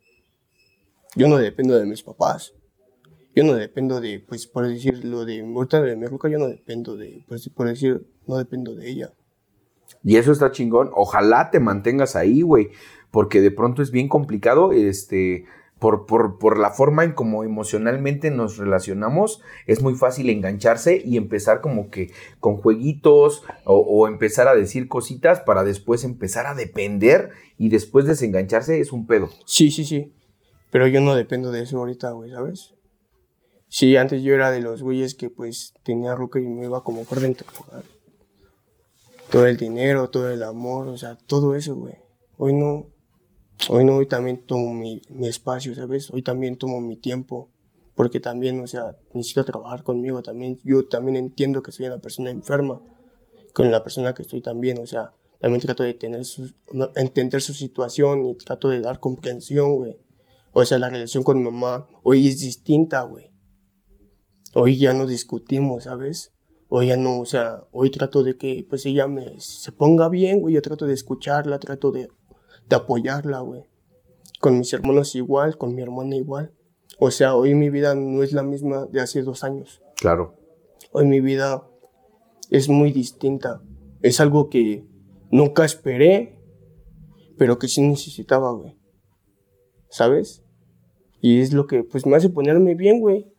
[1.15, 2.53] Yo no dependo de mis papás.
[3.35, 6.49] Yo no dependo de, pues, por decir lo de muerta de mi ruca, yo no
[6.49, 9.15] dependo de, pues, por decir, no dependo de ella.
[10.03, 10.91] Y eso está chingón.
[10.95, 12.69] Ojalá te mantengas ahí, güey.
[13.11, 15.47] Porque de pronto es bien complicado, este,
[15.87, 21.17] por, por, por, la forma en cómo emocionalmente nos relacionamos, es muy fácil engancharse y
[21.17, 22.11] empezar como que
[22.41, 28.81] con jueguitos o, empezar a decir cositas para después empezar a depender y después desengancharse
[28.81, 29.31] es un pedo.
[29.45, 30.13] Sí, sí, sí.
[30.73, 32.75] Pero yo no dependo de eso ahorita, güey, ¿sabes?
[33.69, 37.05] Sí, antes yo era de los güeyes que pues tenía roca y me iba como
[37.05, 37.47] por dentro.
[39.31, 41.95] Todo el dinero, todo el amor, o sea, todo eso, güey.
[42.39, 42.89] Hoy no,
[43.69, 46.11] hoy no, hoy también tomo mi, mi, espacio, ¿sabes?
[46.11, 47.51] Hoy también tomo mi tiempo,
[47.95, 50.59] porque también, o sea, necesito trabajar conmigo también.
[50.65, 52.81] Yo también entiendo que soy una persona enferma,
[53.53, 56.53] con la persona que estoy también, o sea, también trato de tener su,
[56.95, 59.97] entender su situación y trato de dar comprensión, güey.
[60.53, 63.31] O sea, la relación con mi mamá hoy es distinta, güey.
[64.55, 66.33] Hoy ya no discutimos, ¿sabes?
[66.69, 70.41] Hoy ya no, o sea, hoy trato de que pues ella me se ponga bien,
[70.41, 70.55] güey.
[70.55, 72.09] Yo trato de escucharla, trato de,
[72.69, 73.65] de apoyarla, güey.
[74.41, 76.53] Con mis hermanos igual, con mi hermana igual.
[76.99, 79.83] O sea, hoy mi vida no es la misma de hace dos años.
[79.97, 80.35] Claro.
[80.93, 81.67] Hoy mi vida
[82.51, 83.63] es muy distinta.
[84.03, 84.85] Es algo que
[85.31, 86.39] nunca esperé,
[87.37, 88.77] pero que sí necesitaba, güey.
[89.89, 90.43] ¿Sabes?
[91.21, 93.33] Y es lo que pues me hace ponerme bien, güey.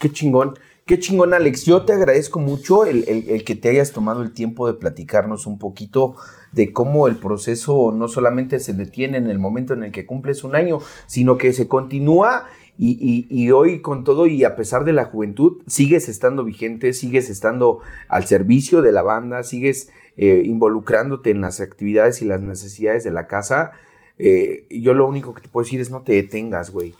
[0.00, 0.54] Qué chingón.
[0.92, 1.64] Qué chingón, Alex.
[1.64, 6.16] Yo te agradezco mucho el, que te hayas tomado el tiempo de platicarnos un poquito
[6.52, 10.44] de cómo el proceso no solamente se detiene en el momento en el que cumples
[10.44, 12.44] un año, sino que se continúa
[12.76, 17.80] y, hoy con todo y a pesar de la juventud, sigues estando vigente, sigues estando
[18.08, 19.88] al servicio de la banda, sigues
[20.18, 23.72] eh, involucrándote en las actividades y las necesidades de la casa.
[24.18, 26.94] Eh, yo lo único que te puedo decir es no te detengas, güey.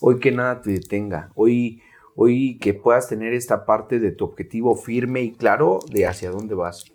[0.00, 1.30] Hoy que nada te detenga.
[1.34, 1.82] Hoy,
[2.16, 6.54] hoy que puedas tener esta parte de tu objetivo firme y claro de hacia dónde
[6.54, 6.86] vas.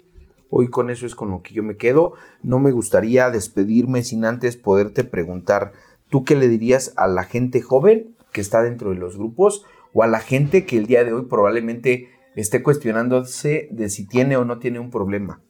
[0.50, 2.14] Hoy con eso es con lo que yo me quedo.
[2.44, 5.72] No me gustaría despedirme sin antes poderte preguntar
[6.10, 10.04] ¿tú qué le dirías a la gente joven que está dentro de los grupos o
[10.04, 14.46] a la gente que el día de hoy probablemente esté cuestionándose de si tiene o
[14.46, 15.42] no tiene un problema?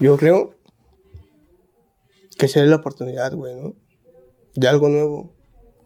[0.00, 0.54] Yo creo
[2.36, 3.74] que se dé la oportunidad, güey, ¿no?
[4.54, 5.37] De algo nuevo.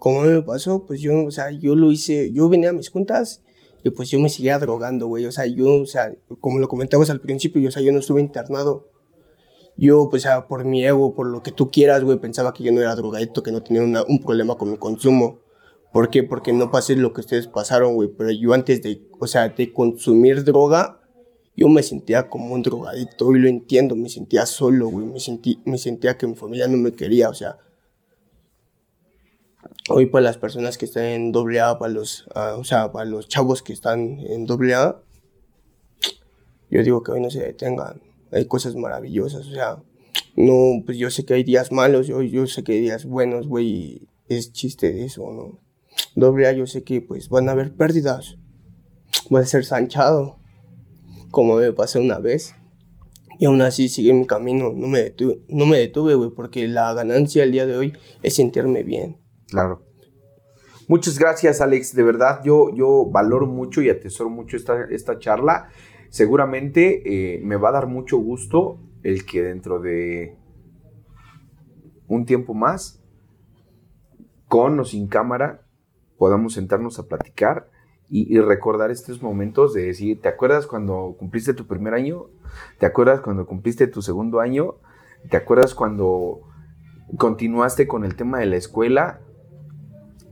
[0.02, 3.42] Como me pasó, pues yo, o sea, yo lo hice, yo venía a mis juntas
[3.84, 5.26] y pues yo me seguía drogando, güey.
[5.26, 8.20] O sea, yo, o sea, como lo comentabas al principio, o sea, yo no estuve
[8.20, 8.92] internado
[9.76, 12.80] yo, pues, por mi ego, por lo que tú quieras, güey, pensaba que yo no
[12.80, 15.40] era drogadito, que no tenía un problema con mi consumo.
[15.92, 16.22] ¿Por qué?
[16.22, 18.08] Porque no pasé lo que ustedes pasaron, güey.
[18.08, 21.00] Pero yo antes de, o sea, de consumir droga,
[21.56, 23.26] yo me sentía como un drogadito.
[23.26, 25.06] Hoy lo entiendo, me sentía solo, güey.
[25.06, 27.58] Me, sentí, me sentía que mi familia no me quería, o sea.
[29.88, 33.04] Hoy para las personas que están en doble A, para los, ah, o sea, para
[33.04, 35.00] los chavos que están en doble A,
[36.70, 38.00] yo digo que hoy no se detengan
[38.32, 39.82] hay cosas maravillosas, o sea,
[40.36, 43.46] no, pues yo sé que hay días malos, yo, yo sé que hay días buenos,
[43.46, 45.60] güey, es chiste de eso, ¿no?
[46.16, 48.38] Doble A yo sé que pues van a haber pérdidas,
[49.28, 50.38] voy a ser sanchado,
[51.30, 52.54] como me pasó una vez,
[53.38, 56.94] y aún así sigue mi camino, no me detuve, no me detuve, güey, porque la
[56.94, 57.92] ganancia el día de hoy
[58.22, 59.21] es sentirme bien.
[59.52, 59.82] Claro.
[60.88, 61.94] Muchas gracias, Alex.
[61.94, 65.68] De verdad, yo, yo valoro mucho y atesoro mucho esta, esta charla
[66.12, 70.36] seguramente eh, me va a dar mucho gusto el que dentro de
[72.06, 73.02] un tiempo más,
[74.46, 75.66] con o sin cámara,
[76.18, 77.70] podamos sentarnos a platicar
[78.10, 82.26] y, recordar estos momentos de decir, ¿te acuerdas cuando cumpliste tu primer año?
[82.78, 84.74] ¿Te acuerdas cuando cumpliste tu segundo año?
[85.30, 86.42] ¿Te acuerdas cuando
[87.16, 89.22] continuaste con el tema de la escuela?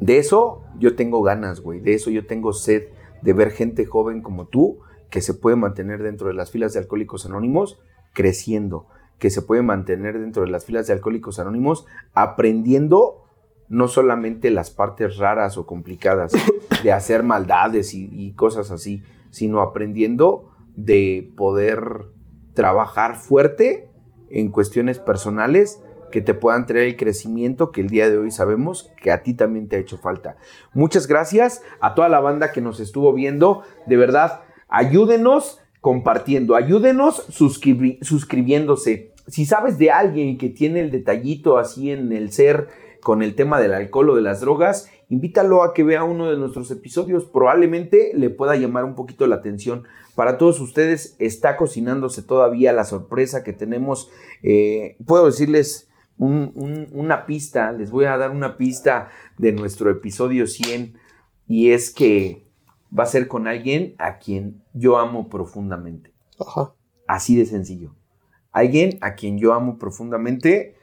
[0.01, 1.81] De eso yo tengo ganas, güey.
[1.81, 2.89] De eso yo tengo sed
[3.23, 4.81] de ver gente joven como tú
[5.11, 7.81] que se puede mantener dentro de las filas de Alcohólicos Anónimos
[8.13, 8.87] creciendo,
[9.19, 13.25] que se puede mantener dentro de las filas de Alcohólicos Anónimos aprendiendo
[13.69, 16.33] no solamente las partes raras o complicadas
[16.83, 22.07] de hacer maldades y, cosas así, sino aprendiendo de poder
[22.55, 23.89] trabajar fuerte
[24.29, 28.91] en cuestiones personales que te puedan traer el crecimiento que el día de hoy sabemos
[29.01, 30.37] que a ti también te ha hecho falta.
[30.75, 33.63] Muchas gracias a toda la banda que nos estuvo viendo.
[33.87, 39.13] De verdad, Ayúdenos compartiendo, ayúdenos suscribiéndose.
[39.27, 42.69] Si sabes de alguien que tiene el detallito así en el ser
[43.03, 46.37] con el tema del alcohol o de las drogas, invítalo a que vea uno de
[46.37, 47.25] nuestros episodios.
[47.25, 49.83] Probablemente le pueda llamar un poquito la atención.
[50.15, 54.09] Para todos ustedes está cocinándose todavía la sorpresa que tenemos.
[54.45, 55.90] Eh, puedo decirles
[56.21, 59.09] una pista, les voy a dar una pista
[59.39, 60.99] de nuestro episodio 100
[61.49, 62.47] y es que
[62.97, 66.13] va a ser con alguien a quien yo amo profundamente.
[66.39, 66.75] Ajá.
[67.07, 67.95] Así de sencillo.
[68.53, 70.77] Alguien a quien yo amo profundamente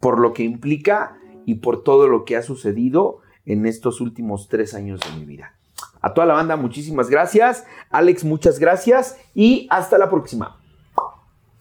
[0.00, 4.74] por lo que implica y por todo lo que ha sucedido en estos últimos tres
[4.74, 5.54] años de mi vida.
[6.00, 7.64] A toda la banda, muchísimas gracias.
[7.90, 10.57] Alex, muchas gracias y hasta la próxima.